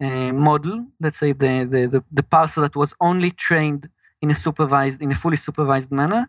uh, 0.00 0.32
model, 0.32 0.86
let's 1.00 1.18
say 1.18 1.32
the, 1.32 1.68
the, 1.70 1.86
the, 1.86 2.04
the 2.10 2.22
parser 2.22 2.62
that 2.62 2.76
was 2.76 2.94
only 3.00 3.30
trained 3.30 3.88
in 4.22 4.30
a 4.30 4.34
supervised, 4.34 5.02
in 5.02 5.10
a 5.12 5.14
fully 5.14 5.36
supervised 5.36 5.90
manner 5.92 6.28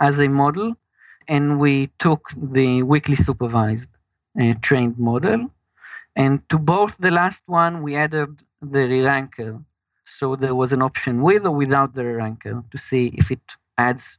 as 0.00 0.18
a 0.18 0.28
model. 0.28 0.74
And 1.28 1.58
we 1.60 1.88
took 1.98 2.28
the 2.36 2.82
weakly 2.82 3.16
supervised 3.16 3.88
uh, 4.40 4.54
trained 4.62 4.98
model. 4.98 5.50
And 6.16 6.46
to 6.50 6.58
both 6.58 6.96
the 6.98 7.10
last 7.10 7.42
one, 7.46 7.82
we 7.82 7.96
added 7.96 8.42
the 8.72 8.88
re-ranker. 8.88 9.60
So 10.04 10.36
there 10.36 10.54
was 10.54 10.72
an 10.72 10.82
option 10.82 11.22
with 11.22 11.46
or 11.46 11.52
without 11.52 11.94
the 11.94 12.04
re-ranker 12.04 12.62
to 12.70 12.78
see 12.78 13.12
if 13.14 13.30
it 13.30 13.40
adds 13.78 14.18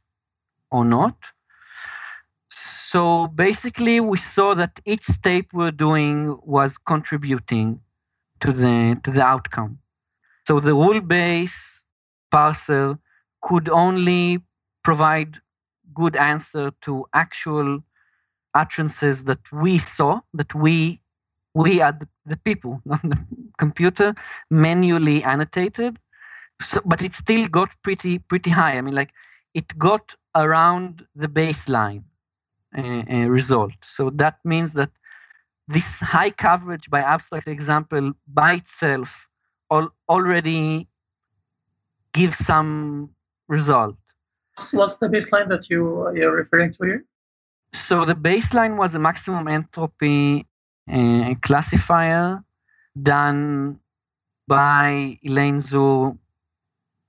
or 0.70 0.84
not. 0.84 1.16
So 2.48 3.26
basically, 3.28 4.00
we 4.00 4.18
saw 4.18 4.54
that 4.54 4.80
each 4.84 5.04
step 5.04 5.46
we're 5.52 5.70
doing 5.70 6.38
was 6.42 6.78
contributing 6.78 7.80
to 8.40 8.52
the 8.52 8.98
to 9.04 9.10
the 9.10 9.22
outcome. 9.22 9.78
So 10.46 10.60
the 10.60 10.74
rule 10.74 11.00
base 11.00 11.84
parser 12.32 12.98
could 13.42 13.68
only 13.68 14.42
provide 14.82 15.40
good 15.94 16.16
answer 16.16 16.70
to 16.82 17.06
actual 17.12 17.80
utterances 18.54 19.24
that 19.24 19.40
we 19.52 19.78
saw, 19.78 20.20
that 20.34 20.54
we 20.54 21.00
we 21.56 21.80
are 21.80 21.92
the, 21.92 22.06
the 22.26 22.36
people, 22.36 22.80
not 22.84 23.02
the 23.02 23.18
computer, 23.58 24.14
manually 24.50 25.24
annotated. 25.24 25.96
So, 26.60 26.80
but 26.84 27.02
it 27.02 27.14
still 27.14 27.48
got 27.48 27.70
pretty 27.82 28.18
pretty 28.18 28.50
high. 28.50 28.76
I 28.76 28.80
mean, 28.82 28.94
like 28.94 29.12
it 29.54 29.66
got 29.78 30.14
around 30.34 31.06
the 31.14 31.28
baseline 31.28 32.04
uh, 32.76 33.28
result. 33.38 33.72
So 33.82 34.10
that 34.10 34.38
means 34.44 34.74
that 34.74 34.90
this 35.68 36.00
high 36.00 36.30
coverage 36.30 36.88
by 36.90 37.00
abstract 37.00 37.48
example 37.48 38.12
by 38.28 38.54
itself 38.54 39.26
al- 39.70 39.94
already 40.08 40.88
gives 42.12 42.36
some 42.36 43.10
result. 43.48 43.96
What's 44.72 44.96
the 44.96 45.08
baseline 45.08 45.48
that 45.48 45.70
you 45.70 45.80
you're 46.14 46.36
referring 46.36 46.72
to 46.72 46.84
here? 46.84 47.04
So 47.72 48.04
the 48.04 48.14
baseline 48.14 48.76
was 48.76 48.94
a 48.94 48.98
maximum 48.98 49.48
entropy 49.48 50.46
uh, 50.90 51.34
classifier 51.42 52.42
done 53.02 53.78
by 54.46 55.18
Alane 55.24 55.62
Suhr 55.62 56.16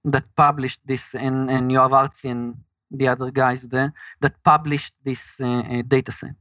that 0.05 0.23
published 0.35 0.79
this 0.85 1.13
and, 1.13 1.49
in 1.49 1.67
Yoav 1.69 1.91
Artzi 1.91 2.31
and 2.31 2.55
the 2.91 3.07
other 3.07 3.31
guys 3.31 3.63
there 3.67 3.93
that 4.21 4.41
published 4.43 4.93
this 5.03 5.39
uh, 5.41 5.81
data 5.87 6.11
set. 6.11 6.35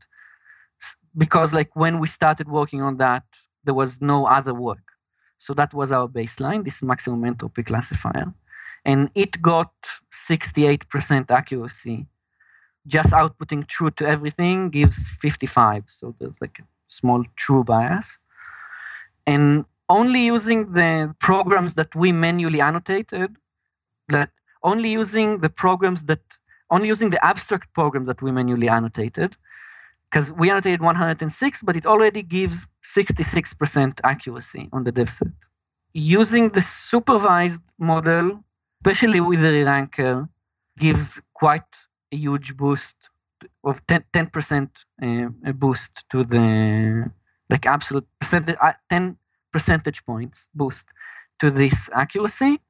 Because 1.16 1.52
like 1.52 1.74
when 1.74 1.98
we 1.98 2.06
started 2.06 2.48
working 2.48 2.82
on 2.82 2.98
that 2.98 3.24
there 3.64 3.74
was 3.74 4.00
no 4.00 4.26
other 4.26 4.54
work. 4.54 4.92
So 5.38 5.52
that 5.54 5.74
was 5.74 5.92
our 5.92 6.08
baseline 6.08 6.64
this 6.64 6.82
maximum 6.82 7.24
entropy 7.24 7.62
classifier. 7.64 8.32
And 8.84 9.10
it 9.14 9.42
got 9.42 9.72
68% 10.12 11.30
accuracy. 11.30 12.06
Just 12.86 13.10
outputting 13.10 13.66
true 13.66 13.90
to 13.90 14.06
everything 14.06 14.70
gives 14.70 15.10
55 15.10 15.84
so 15.88 16.14
there's 16.20 16.40
like 16.40 16.60
a 16.60 16.75
small 16.88 17.24
true 17.36 17.64
bias. 17.64 18.18
And 19.26 19.64
only 19.88 20.24
using 20.24 20.72
the 20.72 21.14
programs 21.20 21.74
that 21.74 21.94
we 21.94 22.12
manually 22.12 22.60
annotated 22.60 23.36
that 24.08 24.30
only 24.62 24.90
using 24.90 25.38
the 25.40 25.50
programs 25.50 26.04
that 26.04 26.20
only 26.70 26.88
using 26.88 27.10
the 27.10 27.24
abstract 27.24 27.72
programs 27.74 28.06
that 28.08 28.20
we 28.20 28.32
manually 28.32 28.68
annotated 28.68 29.36
because 30.10 30.32
we 30.32 30.50
annotated 30.50 30.80
106 30.80 31.62
but 31.62 31.76
it 31.76 31.86
already 31.86 32.22
gives 32.22 32.66
66% 32.82 34.00
accuracy 34.02 34.68
on 34.72 34.84
the 34.84 34.92
dev 34.92 35.10
set. 35.10 35.28
Using 35.92 36.50
the 36.50 36.62
supervised 36.62 37.62
model 37.78 38.42
especially 38.80 39.20
with 39.20 39.40
the 39.40 39.64
ranker 39.64 40.28
gives 40.78 41.20
quite 41.34 41.62
a 42.12 42.16
huge 42.16 42.56
boost 42.56 42.96
of 43.64 43.80
10 43.86 44.04
percent 44.32 44.70
uh, 45.02 45.26
boost 45.52 46.04
to 46.10 46.24
the 46.24 47.10
like 47.50 47.66
absolute 47.66 48.06
percentage 48.20 48.56
uh, 48.60 48.72
10 48.90 49.16
percentage 49.52 50.04
points 50.04 50.48
boost 50.54 50.86
to 51.40 51.50
this 51.50 51.90
accuracy. 51.92 52.60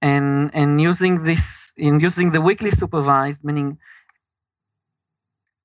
And 0.00 0.50
and 0.52 0.80
using 0.80 1.22
this 1.22 1.72
in 1.76 2.00
using 2.00 2.32
the 2.32 2.40
weakly 2.40 2.72
supervised 2.72 3.44
meaning 3.44 3.78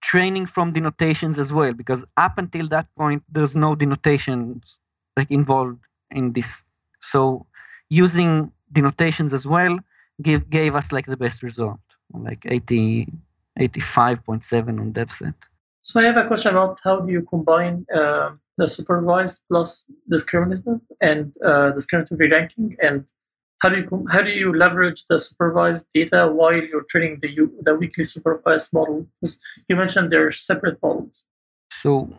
training 0.01 0.45
from 0.45 0.73
denotations 0.73 1.39
as 1.39 1.51
well 1.51 1.73
because 1.73 2.05
up 2.17 2.37
until 2.37 2.67
that 2.67 2.87
point 2.95 3.23
there's 3.29 3.55
no 3.55 3.75
denotations 3.75 4.79
like 5.17 5.31
involved 5.31 5.83
in 6.11 6.33
this. 6.33 6.63
So 7.01 7.47
using 7.89 8.51
denotations 8.71 9.33
as 9.33 9.47
well 9.47 9.79
give 10.21 10.49
gave 10.49 10.75
us 10.75 10.91
like 10.91 11.05
the 11.05 11.17
best 11.17 11.43
result 11.43 11.79
like 12.13 12.45
80 12.45 13.07
85.7 13.59 14.79
on 14.79 14.93
DevSet. 14.93 15.33
So 15.81 15.99
I 15.99 16.03
have 16.03 16.17
a 16.17 16.27
question 16.27 16.51
about 16.51 16.79
how 16.83 16.99
do 16.99 17.11
you 17.11 17.21
combine 17.21 17.85
uh, 17.95 18.31
the 18.57 18.67
supervised 18.67 19.43
plus 19.47 19.85
discriminative 20.09 20.81
and 20.99 21.31
uh, 21.45 21.71
discriminative 21.71 22.19
ranking, 22.19 22.75
and 22.81 23.05
how 23.61 23.69
do 23.69 23.77
you 23.77 24.07
how 24.11 24.21
do 24.21 24.29
you 24.29 24.53
leverage 24.53 25.05
the 25.09 25.17
supervised 25.17 25.85
data 25.93 26.27
while 26.27 26.53
you're 26.53 26.83
training 26.83 27.19
the 27.21 27.29
the 27.61 27.75
weakly 27.75 28.03
supervised 28.03 28.73
model? 28.73 29.07
Because 29.21 29.39
you 29.69 29.75
mentioned 29.75 30.11
they're 30.11 30.31
separate 30.31 30.77
models. 30.81 31.25
So, 31.71 32.09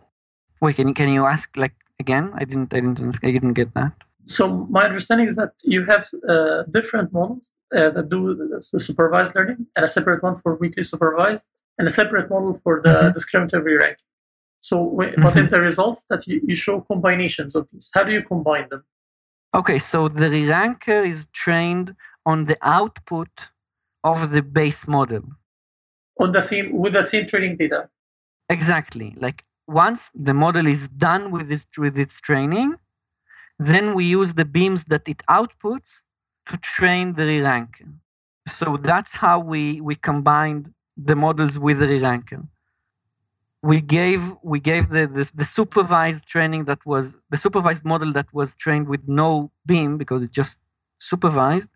wait, 0.62 0.76
can 0.76 0.88
you 0.88 0.94
can 0.94 1.10
you 1.10 1.26
ask 1.26 1.54
like 1.56 1.74
again? 2.00 2.32
I 2.34 2.44
didn't 2.44 2.72
I 2.72 2.80
didn't 2.80 3.18
I 3.22 3.30
didn't 3.30 3.54
get 3.54 3.74
that. 3.74 3.92
So 4.26 4.48
my 4.70 4.84
understanding 4.84 5.28
is 5.28 5.36
that 5.36 5.52
you 5.62 5.84
have 5.86 6.08
uh, 6.28 6.62
different 6.70 7.12
models 7.12 7.50
uh, 7.74 7.90
that 7.90 8.08
do 8.08 8.34
the 8.34 8.80
supervised 8.80 9.34
learning, 9.34 9.66
and 9.76 9.84
a 9.84 9.88
separate 9.88 10.22
one 10.22 10.36
for 10.36 10.56
weakly 10.56 10.82
supervised, 10.82 11.42
and 11.78 11.86
a 11.86 11.90
separate 11.90 12.30
model 12.30 12.60
for 12.62 12.80
the 12.82 12.88
mm-hmm. 12.88 13.12
discriminative 13.12 13.64
re-ranking. 13.64 14.04
So, 14.60 14.76
mm-hmm. 14.76 15.22
but 15.22 15.36
in 15.36 15.50
the 15.50 15.60
results 15.60 16.04
that 16.10 16.26
you, 16.26 16.40
you 16.44 16.54
show 16.54 16.80
combinations 16.80 17.54
of 17.54 17.68
these, 17.70 17.90
how 17.94 18.04
do 18.04 18.12
you 18.12 18.22
combine 18.22 18.68
them? 18.70 18.84
Okay, 19.54 19.78
so 19.78 20.08
the 20.08 20.28
re-ranker 20.30 21.02
is 21.02 21.26
trained 21.32 21.94
on 22.26 22.44
the 22.44 22.58
output 22.62 23.28
of 24.04 24.30
the 24.30 24.42
base 24.42 24.86
model. 24.86 25.22
On 26.20 26.32
the 26.32 26.40
same 26.40 26.76
with 26.76 26.92
the 26.94 27.02
same 27.02 27.26
training 27.26 27.56
data. 27.56 27.88
Exactly. 28.48 29.14
Like 29.16 29.44
once 29.66 30.10
the 30.14 30.34
model 30.34 30.66
is 30.66 30.88
done 30.88 31.30
with 31.30 31.48
this 31.48 31.66
with 31.76 31.98
its 31.98 32.20
training, 32.20 32.74
then 33.58 33.94
we 33.94 34.04
use 34.04 34.34
the 34.34 34.44
beams 34.44 34.84
that 34.86 35.08
it 35.08 35.22
outputs 35.28 36.02
to 36.48 36.56
train 36.58 37.14
the 37.14 37.26
re-ranker. 37.26 37.86
So 38.48 38.78
that's 38.78 39.14
how 39.14 39.38
we, 39.38 39.80
we 39.80 39.94
combined 39.94 40.72
the 40.96 41.14
models 41.14 41.58
with 41.58 41.78
the 41.78 41.86
re-ranker. 41.86 42.42
We 43.62 43.80
gave 43.80 44.22
we 44.42 44.60
gave 44.60 44.88
the, 44.88 45.08
the, 45.08 45.30
the 45.34 45.44
supervised 45.44 46.26
training 46.28 46.64
that 46.66 46.84
was 46.86 47.16
the 47.30 47.36
supervised 47.36 47.84
model 47.84 48.12
that 48.12 48.32
was 48.32 48.54
trained 48.54 48.86
with 48.86 49.00
no 49.08 49.50
beam 49.66 49.98
because 49.98 50.22
it 50.22 50.30
just 50.30 50.58
supervised. 51.00 51.68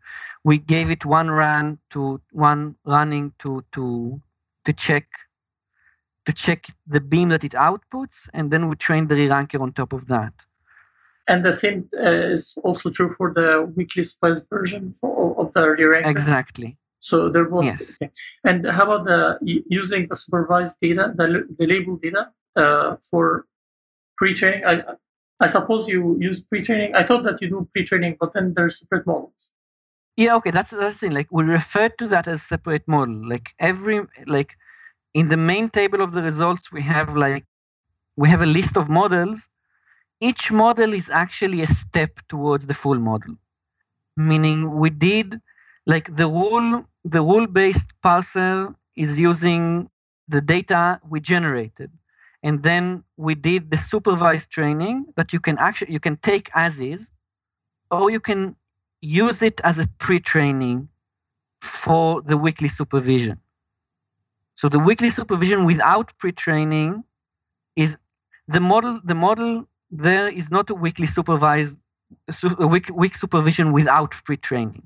We 0.44 0.58
gave 0.58 0.90
it 0.90 1.04
one 1.04 1.28
run 1.28 1.78
to 1.90 2.20
one 2.30 2.76
running 2.84 3.32
to 3.40 3.64
to 3.72 4.22
to 4.64 4.72
check 4.72 5.08
to 6.26 6.32
check 6.32 6.66
the 6.86 7.00
beam 7.00 7.30
that 7.30 7.42
it 7.42 7.52
outputs, 7.52 8.28
and 8.32 8.50
then 8.52 8.68
we 8.68 8.76
trained 8.76 9.08
the 9.08 9.16
re-ranker 9.16 9.60
on 9.60 9.72
top 9.72 9.92
of 9.92 10.06
that. 10.06 10.32
And 11.28 11.44
the 11.44 11.52
same 11.52 11.88
uh, 11.96 12.32
is 12.32 12.56
also 12.64 12.90
true 12.90 13.14
for 13.16 13.32
the 13.32 13.70
weakly 13.76 14.02
supervised 14.02 14.44
version 14.50 14.92
for, 14.92 15.38
of 15.38 15.52
the 15.52 15.68
re-ranker. 15.68 16.10
Exactly. 16.10 16.76
So 16.98 17.28
they're 17.28 17.44
both. 17.44 17.64
Yes. 17.64 17.96
Okay. 18.02 18.12
And 18.44 18.66
how 18.66 18.84
about 18.84 19.04
the 19.06 19.38
using 19.66 20.08
the 20.08 20.16
supervised 20.16 20.76
data, 20.80 21.12
the, 21.16 21.46
the 21.58 21.66
label 21.66 21.96
data 21.96 22.30
uh, 22.56 22.96
for 23.08 23.46
pre-training? 24.16 24.64
I, 24.64 24.82
I 25.40 25.46
suppose 25.46 25.88
you 25.88 26.16
use 26.20 26.40
pre-training. 26.40 26.94
I 26.94 27.02
thought 27.02 27.24
that 27.24 27.40
you 27.42 27.48
do 27.48 27.68
pre-training, 27.72 28.16
but 28.20 28.32
then 28.34 28.54
there's 28.54 28.78
separate 28.78 29.06
models. 29.06 29.52
Yeah, 30.16 30.36
okay, 30.36 30.50
that's 30.50 30.70
that's 30.70 31.00
the 31.00 31.06
thing. 31.06 31.14
Like 31.14 31.28
we 31.32 31.42
refer 31.44 31.88
to 31.88 32.08
that 32.08 32.28
as 32.28 32.42
separate 32.42 32.86
model. 32.86 33.28
Like 33.28 33.50
every 33.58 34.02
like 34.26 34.56
in 35.14 35.28
the 35.28 35.36
main 35.36 35.70
table 35.70 36.02
of 36.02 36.12
the 36.12 36.22
results, 36.22 36.70
we 36.70 36.82
have 36.82 37.16
like 37.16 37.46
we 38.16 38.28
have 38.28 38.42
a 38.42 38.46
list 38.46 38.76
of 38.76 38.88
models 38.88 39.48
each 40.22 40.52
model 40.52 40.94
is 40.94 41.10
actually 41.10 41.62
a 41.62 41.66
step 41.66 42.20
towards 42.28 42.68
the 42.68 42.74
full 42.74 42.98
model. 42.98 43.34
Meaning 44.16 44.76
we 44.76 44.88
did 44.88 45.40
like 45.84 46.14
the 46.16 46.28
rule 46.28 46.84
the 47.04 47.20
rule 47.20 47.48
based 47.48 47.88
parser 48.04 48.72
is 48.94 49.18
using 49.18 49.90
the 50.28 50.40
data 50.40 51.00
we 51.08 51.18
generated. 51.20 51.90
And 52.44 52.62
then 52.62 53.02
we 53.16 53.34
did 53.34 53.70
the 53.70 53.76
supervised 53.76 54.50
training 54.50 55.06
that 55.16 55.32
you 55.32 55.40
can 55.40 55.58
actually 55.58 55.92
you 55.92 56.00
can 56.00 56.16
take 56.16 56.50
as 56.54 56.78
is 56.78 57.10
or 57.90 58.10
you 58.10 58.20
can 58.20 58.54
use 59.00 59.42
it 59.42 59.60
as 59.64 59.80
a 59.80 59.88
pre-training 59.98 60.88
for 61.60 62.22
the 62.22 62.36
weakly 62.36 62.68
supervision. 62.68 63.38
So 64.54 64.68
the 64.68 64.78
weakly 64.78 65.10
supervision 65.10 65.64
without 65.64 66.16
pre-training 66.18 67.02
is 67.74 67.96
the 68.46 68.60
model 68.60 69.00
the 69.02 69.16
model 69.16 69.66
there 69.92 70.28
is 70.28 70.50
not 70.50 70.70
a 70.70 70.74
weakly 70.74 71.06
supervised 71.06 71.78
a 72.60 72.66
weak, 72.66 72.90
weak 72.94 73.14
supervision 73.14 73.72
without 73.72 74.12
pre-training. 74.24 74.82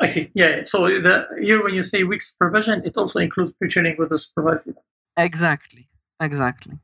I 0.00 0.06
see. 0.06 0.30
Yeah. 0.34 0.64
So 0.64 0.86
the, 0.86 1.26
here, 1.40 1.62
when 1.62 1.74
you 1.74 1.82
say 1.82 2.02
weak 2.02 2.22
supervision, 2.22 2.82
it 2.84 2.96
also 2.96 3.20
includes 3.20 3.52
pre-training 3.52 3.96
with 3.98 4.08
the 4.10 4.18
supervised 4.18 4.66
data. 4.66 4.80
Exactly. 5.16 5.88
Exactly. 6.20 6.74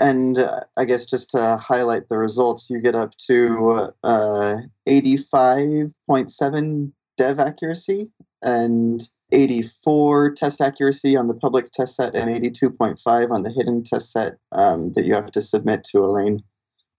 And 0.00 0.38
uh, 0.38 0.60
I 0.76 0.84
guess 0.84 1.06
just 1.06 1.32
to 1.32 1.56
highlight 1.56 2.08
the 2.08 2.18
results, 2.18 2.70
you 2.70 2.80
get 2.80 2.94
up 2.94 3.16
to 3.28 3.90
uh, 4.04 4.58
85.7 4.88 6.92
dev 7.16 7.40
accuracy 7.40 8.12
and 8.42 9.02
84 9.32 10.34
test 10.34 10.60
accuracy 10.60 11.16
on 11.16 11.26
the 11.26 11.34
public 11.34 11.72
test 11.72 11.96
set 11.96 12.14
and 12.14 12.30
82.5 12.30 13.30
on 13.30 13.42
the 13.42 13.50
hidden 13.50 13.82
test 13.82 14.12
set 14.12 14.36
um, 14.52 14.92
that 14.92 15.04
you 15.04 15.14
have 15.14 15.32
to 15.32 15.42
submit 15.42 15.82
to 15.90 15.98
Alane. 15.98 16.42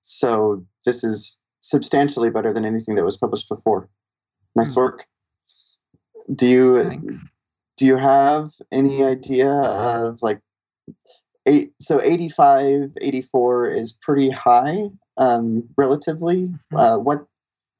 So 0.01 0.65
this 0.85 1.03
is 1.03 1.39
substantially 1.61 2.29
better 2.29 2.53
than 2.53 2.65
anything 2.65 2.95
that 2.95 3.05
was 3.05 3.17
published 3.17 3.49
before. 3.49 3.89
Nice 4.55 4.73
hmm. 4.73 4.79
work. 4.79 5.05
Do 6.33 6.47
you 6.47 6.83
Thanks. 6.83 7.17
do 7.77 7.85
you 7.85 7.97
have 7.97 8.51
any 8.71 9.03
idea 9.03 9.51
of 9.51 10.21
like 10.21 10.41
eight 11.45 11.73
so 11.81 12.01
85 12.01 12.93
84 13.01 13.67
is 13.67 13.91
pretty 13.91 14.29
high 14.29 14.89
um, 15.17 15.67
relatively 15.77 16.43
mm-hmm. 16.43 16.77
uh, 16.77 16.97
what 16.97 17.25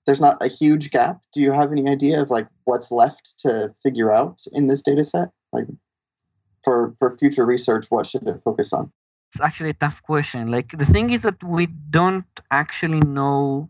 there's 0.05 0.21
not 0.21 0.41
a 0.41 0.47
huge 0.47 0.89
gap 0.89 1.21
do 1.34 1.41
you 1.41 1.51
have 1.51 1.71
any 1.71 1.88
idea 1.88 2.21
of 2.21 2.32
like 2.32 2.47
what's 2.63 2.91
left 2.91 3.38
to 3.39 3.71
figure 3.84 4.12
out 4.12 4.41
in 4.53 4.67
this 4.67 4.82
data 4.82 5.03
set 5.03 5.29
like 5.53 5.67
for 6.63 6.93
for 6.97 7.15
future 7.15 7.45
research 7.45 7.86
what 7.89 8.08
should 8.08 8.27
it 8.27 8.41
focus 8.43 8.73
on 8.73 8.91
it's 9.30 9.42
actually 9.42 9.72
a 9.72 9.74
tough 9.86 10.02
question. 10.04 10.50
Like 10.52 10.72
the 10.78 10.86
thing 10.86 11.12
is 11.12 11.22
that 11.24 11.44
we 11.44 11.68
don't 11.68 12.26
actually 12.52 13.02
know 13.02 13.70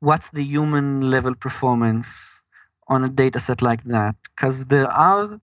what's 0.00 0.30
the 0.30 0.42
human 0.44 1.10
level 1.10 1.34
performance 1.34 2.42
on 2.88 3.04
a 3.04 3.08
data 3.08 3.40
set 3.40 3.62
like 3.62 3.84
that 3.84 4.16
because 4.22 4.66
there 4.66 4.88
are 4.90 5.40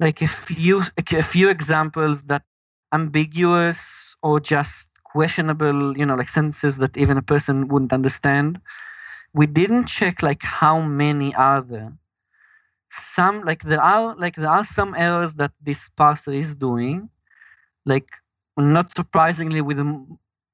like 0.00 0.22
a 0.22 0.28
few 0.28 0.82
a 0.96 1.22
few 1.22 1.48
examples 1.48 2.24
that 2.24 2.42
ambiguous 2.92 4.16
or 4.22 4.40
just 4.40 4.88
questionable 5.04 5.96
you 5.96 6.06
know 6.06 6.14
like 6.14 6.28
sentences 6.28 6.78
that 6.78 6.96
even 6.96 7.16
a 7.18 7.22
person 7.22 7.68
wouldn't 7.68 7.92
understand 7.92 8.60
we 9.34 9.46
didn't 9.46 9.86
check 9.86 10.22
like 10.22 10.42
how 10.42 10.80
many 10.80 11.34
are 11.34 11.60
there 11.62 11.92
some 12.90 13.42
like 13.42 13.62
there 13.62 13.80
are 13.82 14.14
like 14.16 14.36
there 14.36 14.48
are 14.50 14.64
some 14.64 14.94
errors 14.96 15.34
that 15.34 15.52
this 15.60 15.90
parser 15.98 16.34
is 16.34 16.54
doing 16.54 17.08
like 17.86 18.08
not 18.56 18.94
surprisingly 18.94 19.60
with 19.60 19.80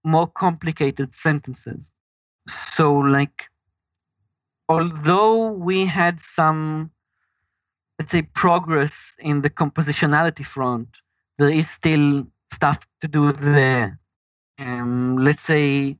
more 0.04 0.26
complicated 0.26 1.14
sentences. 1.14 1.92
So 2.48 2.94
like 2.94 3.44
although 4.68 5.50
we 5.52 5.86
had 5.86 6.20
some 6.20 6.90
let's 7.98 8.12
say 8.12 8.22
progress 8.22 9.12
in 9.18 9.42
the 9.42 9.50
compositionality 9.50 10.44
front 10.44 10.88
there 11.38 11.48
is 11.48 11.70
still 11.70 12.26
stuff 12.52 12.78
to 13.00 13.08
do 13.08 13.32
there. 13.32 13.98
Um, 14.58 15.18
let's 15.18 15.42
say 15.42 15.96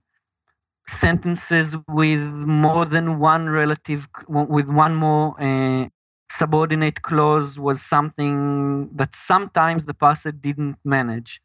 sentences 0.89 1.77
with 1.89 2.23
more 2.23 2.85
than 2.85 3.19
one 3.19 3.49
relative 3.49 4.09
with 4.27 4.67
one 4.69 4.95
more 4.95 5.41
uh, 5.41 5.89
subordinate 6.31 7.03
clause 7.03 7.59
was 7.59 7.81
something 7.81 8.89
that 8.97 9.15
sometimes 9.15 9.85
the 9.85 9.95
parser 9.95 10.33
didn't 10.41 10.77
manage 10.85 11.41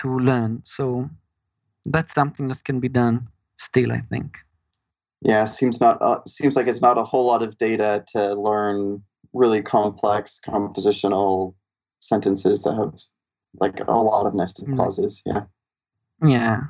to 0.00 0.18
learn. 0.18 0.62
So 0.64 1.08
that's 1.84 2.14
something 2.14 2.48
that 2.48 2.64
can 2.64 2.80
be 2.80 2.88
done 2.88 3.28
still, 3.58 3.92
I 3.92 4.00
think. 4.10 4.36
Yeah, 5.22 5.44
seems 5.44 5.80
not 5.80 6.00
uh, 6.00 6.20
seems 6.26 6.56
like 6.56 6.66
it's 6.66 6.80
not 6.80 6.96
a 6.98 7.04
whole 7.04 7.26
lot 7.26 7.42
of 7.42 7.58
data 7.58 8.04
to 8.12 8.34
learn 8.34 9.02
really 9.34 9.62
complex 9.62 10.40
compositional 10.44 11.54
sentences 12.00 12.62
that 12.62 12.74
have 12.74 12.94
like 13.60 13.80
a 13.86 13.92
lot 13.92 14.26
of 14.26 14.34
nested 14.34 14.66
Mm. 14.68 14.76
clauses. 14.76 15.22
Yeah. 15.26 15.44
Yeah. 16.24 16.60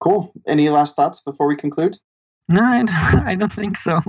Cool. 0.00 0.32
Any 0.46 0.68
last 0.68 0.94
thoughts 0.94 1.20
before 1.20 1.48
we 1.48 1.56
conclude? 1.56 1.96
No, 2.48 2.62
I 2.62 3.34
don't 3.34 3.52
think 3.62 3.76
so. 3.76 4.00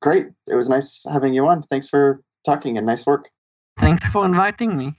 Great. 0.00 0.26
It 0.46 0.54
was 0.54 0.68
nice 0.68 1.02
having 1.10 1.34
you 1.34 1.46
on. 1.46 1.62
Thanks 1.62 1.88
for 1.88 2.20
talking 2.44 2.76
and 2.78 2.86
nice 2.86 3.04
work. 3.06 3.30
Thanks 3.78 4.06
for 4.06 4.24
inviting 4.24 4.76
me. 4.76 4.94